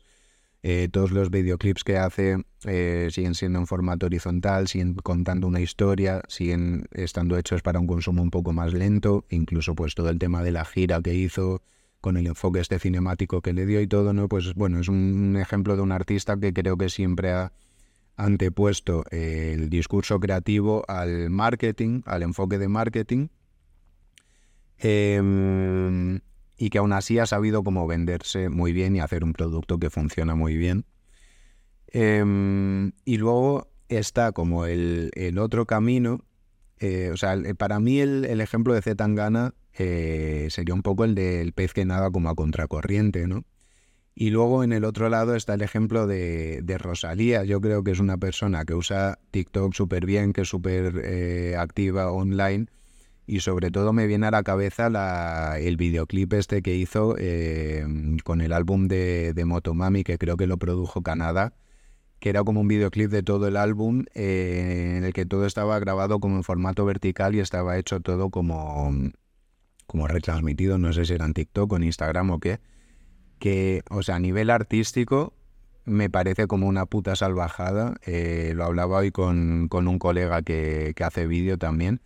Eh, 0.61 0.89
todos 0.91 1.11
los 1.11 1.29
videoclips 1.31 1.85
que 1.85 1.97
hace 1.97 2.43
eh, 2.65 3.07
siguen 3.11 3.33
siendo 3.33 3.59
en 3.59 3.67
formato 3.67 4.07
horizontal, 4.07 4.67
siguen 4.67 4.95
contando 4.95 5.47
una 5.47 5.61
historia, 5.61 6.21
siguen 6.27 6.85
estando 6.91 7.37
hechos 7.37 7.61
para 7.61 7.79
un 7.79 7.87
consumo 7.87 8.21
un 8.21 8.29
poco 8.29 8.51
más 8.51 8.73
lento, 8.73 9.25
incluso 9.29 9.73
pues 9.73 9.95
todo 9.95 10.09
el 10.09 10.19
tema 10.19 10.43
de 10.43 10.51
la 10.51 10.65
gira 10.65 11.01
que 11.01 11.13
hizo, 11.13 11.61
con 12.01 12.17
el 12.17 12.27
enfoque 12.27 12.59
este 12.59 12.77
cinemático 12.77 13.41
que 13.41 13.53
le 13.53 13.65
dio 13.65 13.81
y 13.81 13.87
todo, 13.87 14.13
¿no? 14.13 14.27
Pues 14.27 14.53
bueno, 14.53 14.79
es 14.79 14.89
un 14.89 15.37
ejemplo 15.39 15.75
de 15.77 15.81
un 15.81 15.93
artista 15.93 16.37
que 16.37 16.53
creo 16.53 16.77
que 16.77 16.89
siempre 16.89 17.31
ha 17.31 17.53
antepuesto 18.17 19.05
el 19.11 19.69
discurso 19.69 20.19
creativo 20.19 20.83
al 20.89 21.29
marketing, 21.29 22.01
al 22.05 22.23
enfoque 22.23 22.57
de 22.57 22.67
marketing, 22.67 23.27
em, 24.77 26.19
y 26.59 26.69
que 26.69 26.77
aún 26.77 26.93
así 26.93 27.17
ha 27.17 27.25
sabido 27.25 27.63
cómo 27.63 27.87
venderse 27.87 28.49
muy 28.49 28.73
bien 28.73 28.95
y 28.95 28.99
hacer 28.99 29.23
un 29.23 29.33
producto 29.33 29.79
que 29.79 29.89
funciona 29.89 30.35
muy 30.35 30.57
bien. 30.57 30.85
Em, 31.87 32.91
y 33.05 33.17
luego 33.17 33.71
está 33.87 34.31
como 34.31 34.65
el, 34.65 35.09
el 35.15 35.39
otro 35.39 35.65
camino 35.65 36.23
o 37.11 37.17
sea, 37.17 37.35
para 37.57 37.79
mí 37.79 37.99
el, 37.99 38.41
ejemplo 38.41 38.73
de 38.73 38.81
Zetangana 38.81 39.53
sería 39.73 40.73
un 40.73 40.81
poco 40.81 41.03
el 41.03 41.15
del 41.15 41.53
pez 41.53 41.73
que 41.73 41.85
nada 41.85 42.09
como 42.11 42.29
a 42.29 42.35
contracorriente, 42.35 43.27
¿no? 43.27 43.45
Y 44.15 44.31
luego 44.31 44.63
en 44.65 44.73
el 44.73 44.83
otro 44.83 45.07
lado 45.07 45.35
está 45.35 45.53
el 45.53 45.61
ejemplo 45.61 46.05
de, 46.05 46.77
Rosalía. 46.77 47.45
Yo 47.45 47.61
creo 47.61 47.83
que 47.83 47.91
es 47.91 47.99
una 47.99 48.17
persona 48.17 48.65
que 48.65 48.73
usa 48.73 49.19
TikTok 49.31 49.73
súper 49.73 50.05
bien, 50.05 50.33
que 50.33 50.41
es 50.41 50.49
súper 50.49 51.01
eh, 51.05 51.55
activa 51.57 52.11
online. 52.11 52.67
Y 53.29 53.41
sobre 53.41 53.71
todo 53.71 53.93
me 53.93 54.07
viene 54.07 54.27
a 54.27 54.31
la 54.31 54.43
cabeza 54.43 54.89
la, 54.89 55.59
el 55.59 55.77
videoclip 55.77 56.33
este 56.33 56.61
que 56.61 56.75
hizo 56.75 57.15
eh, 57.19 57.85
con 58.23 58.41
el 58.41 58.53
álbum 58.53 58.87
de, 58.87 59.33
de, 59.33 59.45
Motomami, 59.45 60.03
que 60.03 60.17
creo 60.17 60.35
que 60.35 60.47
lo 60.47 60.57
produjo 60.57 61.03
Canadá, 61.03 61.53
que 62.19 62.29
era 62.29 62.43
como 62.43 62.61
un 62.61 62.67
videoclip 62.67 63.11
de 63.11 63.23
todo 63.23 63.47
el 63.47 63.57
álbum, 63.57 64.05
eh, 64.15 64.95
en 64.97 65.03
el 65.03 65.13
que 65.13 65.25
todo 65.25 65.45
estaba 65.45 65.77
grabado 65.79 66.19
como 66.19 66.37
en 66.37 66.43
formato 66.43 66.85
vertical 66.85 67.35
y 67.35 67.39
estaba 67.39 67.77
hecho 67.77 67.99
todo 67.99 68.29
como, 68.29 68.91
como 69.85 70.07
retransmitido, 70.07 70.77
no 70.77 70.91
sé 70.93 71.05
si 71.05 71.13
era 71.13 71.25
en 71.25 71.33
TikTok 71.33 71.71
o 71.71 71.75
en 71.75 71.83
Instagram 71.83 72.31
o 72.31 72.39
qué 72.39 72.59
que, 73.39 73.83
o 73.89 74.03
sea, 74.03 74.15
a 74.15 74.19
nivel 74.19 74.49
artístico 74.49 75.33
me 75.85 76.09
parece 76.09 76.45
como 76.45 76.67
una 76.67 76.85
puta 76.85 77.15
salvajada. 77.15 77.95
Eh, 78.05 78.53
lo 78.55 78.65
hablaba 78.65 78.97
hoy 78.97 79.11
con, 79.11 79.69
un 79.71 79.99
colega 79.99 80.43
que, 80.43 80.93
hace 81.03 81.25
vídeo 81.25 81.57
también. 81.57 82.01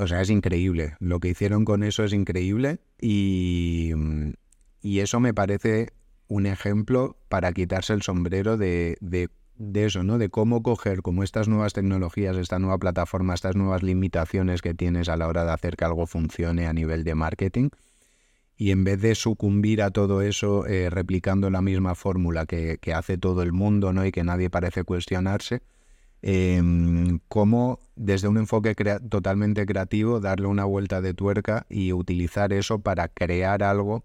O 0.00 0.06
sea, 0.06 0.22
es 0.22 0.30
increíble. 0.30 0.94
Lo 0.98 1.20
que 1.20 1.28
hicieron 1.28 1.64
con 1.64 1.82
eso 1.82 2.04
es 2.04 2.12
increíble 2.12 2.78
y, 3.00 3.92
y 4.80 5.00
eso 5.00 5.20
me 5.20 5.34
parece 5.34 5.92
un 6.26 6.46
ejemplo 6.46 7.16
para 7.28 7.52
quitarse 7.52 7.92
el 7.92 8.02
sombrero 8.02 8.56
de, 8.56 8.96
de, 9.00 9.28
de, 9.56 9.84
eso, 9.84 10.02
¿no? 10.02 10.16
De 10.16 10.30
cómo 10.30 10.62
coger 10.62 11.02
como 11.02 11.22
estas 11.22 11.48
nuevas 11.48 11.74
tecnologías, 11.74 12.36
esta 12.38 12.58
nueva 12.58 12.78
plataforma, 12.78 13.34
estas 13.34 13.56
nuevas 13.56 13.82
limitaciones 13.82 14.62
que 14.62 14.72
tienes 14.72 15.10
a 15.10 15.16
la 15.16 15.28
hora 15.28 15.44
de 15.44 15.52
hacer 15.52 15.76
que 15.76 15.84
algo 15.84 16.06
funcione 16.06 16.66
a 16.66 16.72
nivel 16.72 17.04
de 17.04 17.14
marketing 17.14 17.68
y 18.60 18.72
en 18.72 18.84
vez 18.84 19.00
de 19.00 19.14
sucumbir 19.14 19.80
a 19.80 19.90
todo 19.90 20.20
eso 20.20 20.66
eh, 20.66 20.90
replicando 20.90 21.48
la 21.48 21.62
misma 21.62 21.94
fórmula 21.94 22.44
que, 22.44 22.78
hace 22.94 23.16
todo 23.16 23.42
el 23.42 23.52
mundo 23.52 23.94
¿no? 23.94 24.04
y 24.04 24.12
que 24.12 24.22
nadie 24.22 24.50
parece 24.50 24.84
cuestionarse, 24.84 25.62
eh, 26.22 26.62
cómo 27.28 27.80
desde 27.96 28.28
un 28.28 28.36
enfoque 28.38 28.74
totalmente 29.08 29.66
creativo 29.66 30.20
darle 30.20 30.46
una 30.46 30.64
vuelta 30.64 31.00
de 31.00 31.14
tuerca 31.14 31.66
y 31.68 31.92
utilizar 31.92 32.52
eso 32.52 32.80
para 32.80 33.08
crear 33.08 33.62
algo 33.62 34.04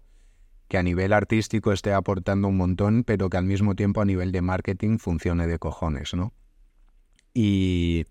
que 0.68 0.78
a 0.78 0.82
nivel 0.82 1.12
artístico 1.12 1.72
esté 1.72 1.92
aportando 1.92 2.48
un 2.48 2.56
montón, 2.56 3.04
pero 3.04 3.30
que 3.30 3.36
al 3.36 3.44
mismo 3.44 3.74
tiempo 3.74 4.00
a 4.00 4.04
nivel 4.04 4.32
de 4.32 4.42
marketing 4.42 4.98
funcione 4.98 5.46
de 5.46 5.58
cojones, 5.58 6.14
¿no? 6.14 6.32
Y, 7.32 8.06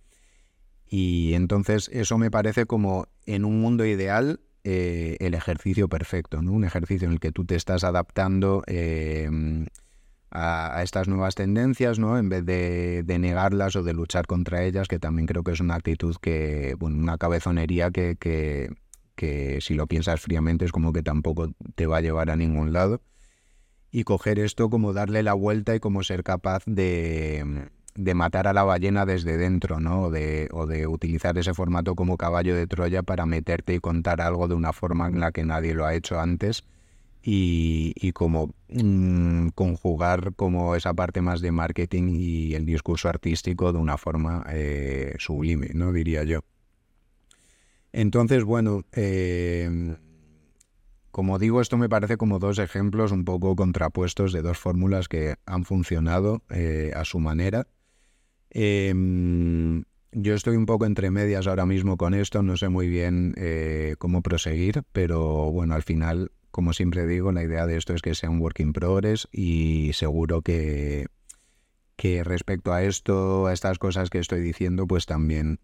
y 0.88 1.34
entonces 1.34 1.90
eso 1.92 2.18
me 2.18 2.32
parece 2.32 2.66
como 2.66 3.08
en 3.26 3.44
un 3.44 3.60
mundo 3.60 3.86
ideal 3.86 4.40
eh, 4.64 5.18
el 5.20 5.34
ejercicio 5.34 5.90
perfecto, 5.90 6.42
¿no? 6.42 6.54
Un 6.54 6.64
ejercicio 6.64 7.08
en 7.08 7.14
el 7.14 7.20
que 7.20 7.32
tú 7.32 7.46
te 7.46 7.56
estás 7.56 7.84
adaptando 7.84 8.64
em, 8.68 9.66
a, 10.36 10.84
estas 10.84 11.08
nuevas 11.08 11.36
tendencias, 11.36 12.00
¿no? 12.00 12.18
En 12.18 12.30
vez 12.30 12.46
de, 12.46 13.04
negarlas 13.20 13.76
o 13.76 13.84
de 13.84 13.94
luchar 13.94 14.28
contra 14.28 14.64
ellas, 14.64 14.88
que 14.88 15.00
también 15.00 15.26
creo 15.26 15.44
que 15.44 15.52
es 15.52 15.60
una 15.60 15.76
actitud 15.76 16.16
que, 16.22 16.76
bueno, 16.78 16.98
una 16.98 17.18
cabezonería 17.18 17.92
que, 17.92 18.18
que, 18.20 18.70
que 19.16 19.60
si 19.62 19.74
lo 19.74 19.88
piensas 19.88 20.20
fríamente 20.20 20.66
es 20.66 20.72
como 20.72 20.94
que 20.94 21.04
tampoco 21.04 21.52
te 21.76 21.88
va 21.88 21.98
a 21.98 22.02
llevar 22.02 22.30
a 22.30 22.36
ningún 22.36 22.74
lado. 22.74 23.02
Y 23.92 24.04
coger 24.04 24.40
esto 24.40 24.70
como 24.70 24.92
darle 24.92 25.24
la 25.24 25.34
vuelta 25.34 25.74
y 25.74 25.80
como 25.80 26.04
ser 26.04 26.24
capaz 26.24 26.64
de 26.66 27.70
de 27.96 28.14
matar 28.14 28.46
a 28.48 28.54
la 28.54 28.66
ballena 28.66 29.06
desde 29.06 29.38
dentro, 29.38 29.80
¿no? 29.80 30.04
O 30.04 30.12
de, 30.12 30.50
o 30.52 30.66
de 30.66 30.86
utilizar 30.86 31.38
ese 31.38 31.54
formato 31.54 31.96
como 31.96 32.18
caballo 32.18 32.54
de 32.54 32.68
Troya 32.68 33.04
para 33.04 33.26
meterte 33.26 33.74
y 33.74 33.80
contar 33.80 34.20
algo 34.20 34.50
de 34.50 34.54
una 34.54 34.74
forma 34.74 35.08
en 35.08 35.22
la 35.22 35.32
que 35.32 35.46
nadie 35.46 35.74
lo 35.74 35.86
ha 35.86 35.96
hecho 35.96 36.20
antes 36.20 36.66
y, 37.28 38.12
como 38.12 38.54
mm, 38.70 39.50
conjugar 39.50 40.34
como 40.36 40.76
esa 40.76 40.94
parte 40.94 41.22
más 41.22 41.42
de 41.42 41.52
marketing 41.52 42.10
y 42.10 42.54
el 42.54 42.66
discurso 42.66 43.10
artístico 43.10 43.74
de 43.74 43.80
una 43.80 43.98
forma 43.98 44.46
eh, 44.50 45.16
sublime, 45.18 45.70
¿no? 45.74 45.92
Diría 45.92 46.24
yo. 46.24 46.42
Entonces, 47.92 48.44
bueno, 48.44 48.84
eh, 48.92 49.98
como 51.12 51.40
digo, 51.40 51.62
esto 51.62 51.78
me 51.78 51.90
parece 51.90 52.18
como 52.18 52.40
dos 52.40 52.60
ejemplos 52.60 53.12
un 53.12 53.26
poco 53.26 53.56
contrapuestos 53.56 54.34
de 54.34 54.42
dos 54.42 54.58
fórmulas 54.60 55.08
que 55.08 55.36
han 55.46 55.64
funcionado 55.64 56.44
eh, 56.50 56.92
a 56.94 57.06
su 57.06 57.20
manera 57.20 57.68
Em, 58.58 59.84
yo 60.14 60.34
estoy 60.34 60.56
un 60.56 60.66
poco 60.66 60.86
entre 60.86 61.12
medias 61.12 61.46
ahora 61.46 61.66
mismo 61.66 61.98
con 61.98 62.14
esto, 62.14 62.42
no 62.42 62.56
sé 62.56 62.70
muy 62.70 62.88
bien 62.88 63.34
eh, 63.36 63.96
cómo 63.98 64.22
proseguir, 64.22 64.84
pero 64.94 65.52
bueno, 65.52 65.76
al 65.76 65.84
final, 65.84 66.32
como 66.56 66.72
siempre 66.72 67.06
digo, 67.06 67.34
la 67.34 67.44
idea 67.44 67.68
de 67.68 67.76
esto 67.76 67.94
es 67.94 68.02
que 68.02 68.16
sea 68.16 68.30
un 68.30 68.40
work 68.40 68.62
in 68.62 68.72
progress 68.72 69.28
y 69.34 69.92
seguro 69.92 70.42
que, 70.42 71.08
que 71.98 72.24
respecto 72.24 72.72
a 72.72 72.82
esto, 72.82 73.48
a 73.48 73.52
estas 73.52 73.78
cosas 73.78 74.10
que 74.10 74.20
estoy 74.20 74.40
diciendo, 74.40 74.88
pues 74.88 75.06
también 75.06 75.60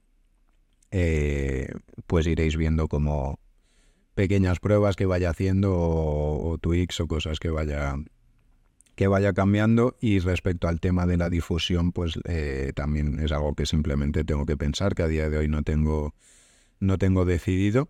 eh, 0.92 1.70
pues 2.08 2.28
iréis 2.28 2.58
viendo 2.58 2.90
como 2.90 3.40
pequeñas 4.16 4.60
pruebas 4.60 4.98
que 4.98 5.06
vaya 5.06 5.30
haciendo 5.30 5.74
o, 5.74 6.50
o 6.50 6.58
tweaks 6.58 7.00
o 7.00 7.08
cosas 7.08 7.40
que 7.40 7.52
vaya 7.52 7.96
que 8.96 9.08
vaya 9.08 9.32
cambiando. 9.32 9.96
Y 10.02 10.20
respecto 10.20 10.68
al 10.68 10.82
tema 10.82 11.06
de 11.06 11.16
la 11.16 11.30
difusión 11.30 11.94
pues 11.94 12.20
eh, 12.26 12.74
también 12.76 13.18
es 13.22 13.32
algo 13.32 13.56
que 13.56 13.66
simplemente 13.66 14.26
tengo 14.26 14.46
que 14.46 14.58
pensar 14.58 14.94
que 14.94 15.04
a 15.04 15.08
día 15.08 15.30
de 15.30 15.38
hoy 15.38 15.48
no 15.48 15.64
tengo 15.64 16.14
no 16.82 16.98
tengo 16.98 17.24
decidido 17.24 17.88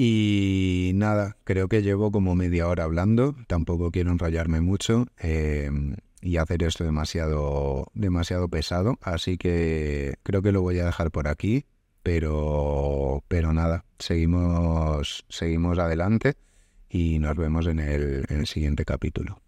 y 0.00 0.92
nada 0.94 1.36
creo 1.42 1.66
que 1.66 1.82
llevo 1.82 2.12
como 2.12 2.36
media 2.36 2.68
hora 2.68 2.84
hablando 2.84 3.34
tampoco 3.48 3.90
quiero 3.90 4.12
enrollarme 4.12 4.60
mucho 4.60 5.06
eh, 5.18 5.72
y 6.20 6.36
hacer 6.36 6.62
esto 6.62 6.84
demasiado 6.84 7.90
demasiado 7.94 8.48
pesado 8.48 8.96
así 9.02 9.38
que 9.38 10.14
creo 10.22 10.40
que 10.40 10.52
lo 10.52 10.62
voy 10.62 10.78
a 10.78 10.84
dejar 10.86 11.10
por 11.10 11.26
aquí 11.26 11.64
pero 12.04 13.24
pero 13.26 13.52
nada 13.52 13.84
seguimos 13.98 15.24
seguimos 15.28 15.76
adelante 15.80 16.34
y 16.88 17.18
nos 17.18 17.34
vemos 17.34 17.66
en 17.66 17.80
el, 17.80 18.24
en 18.28 18.38
el 18.38 18.46
siguiente 18.46 18.84
capítulo 18.84 19.40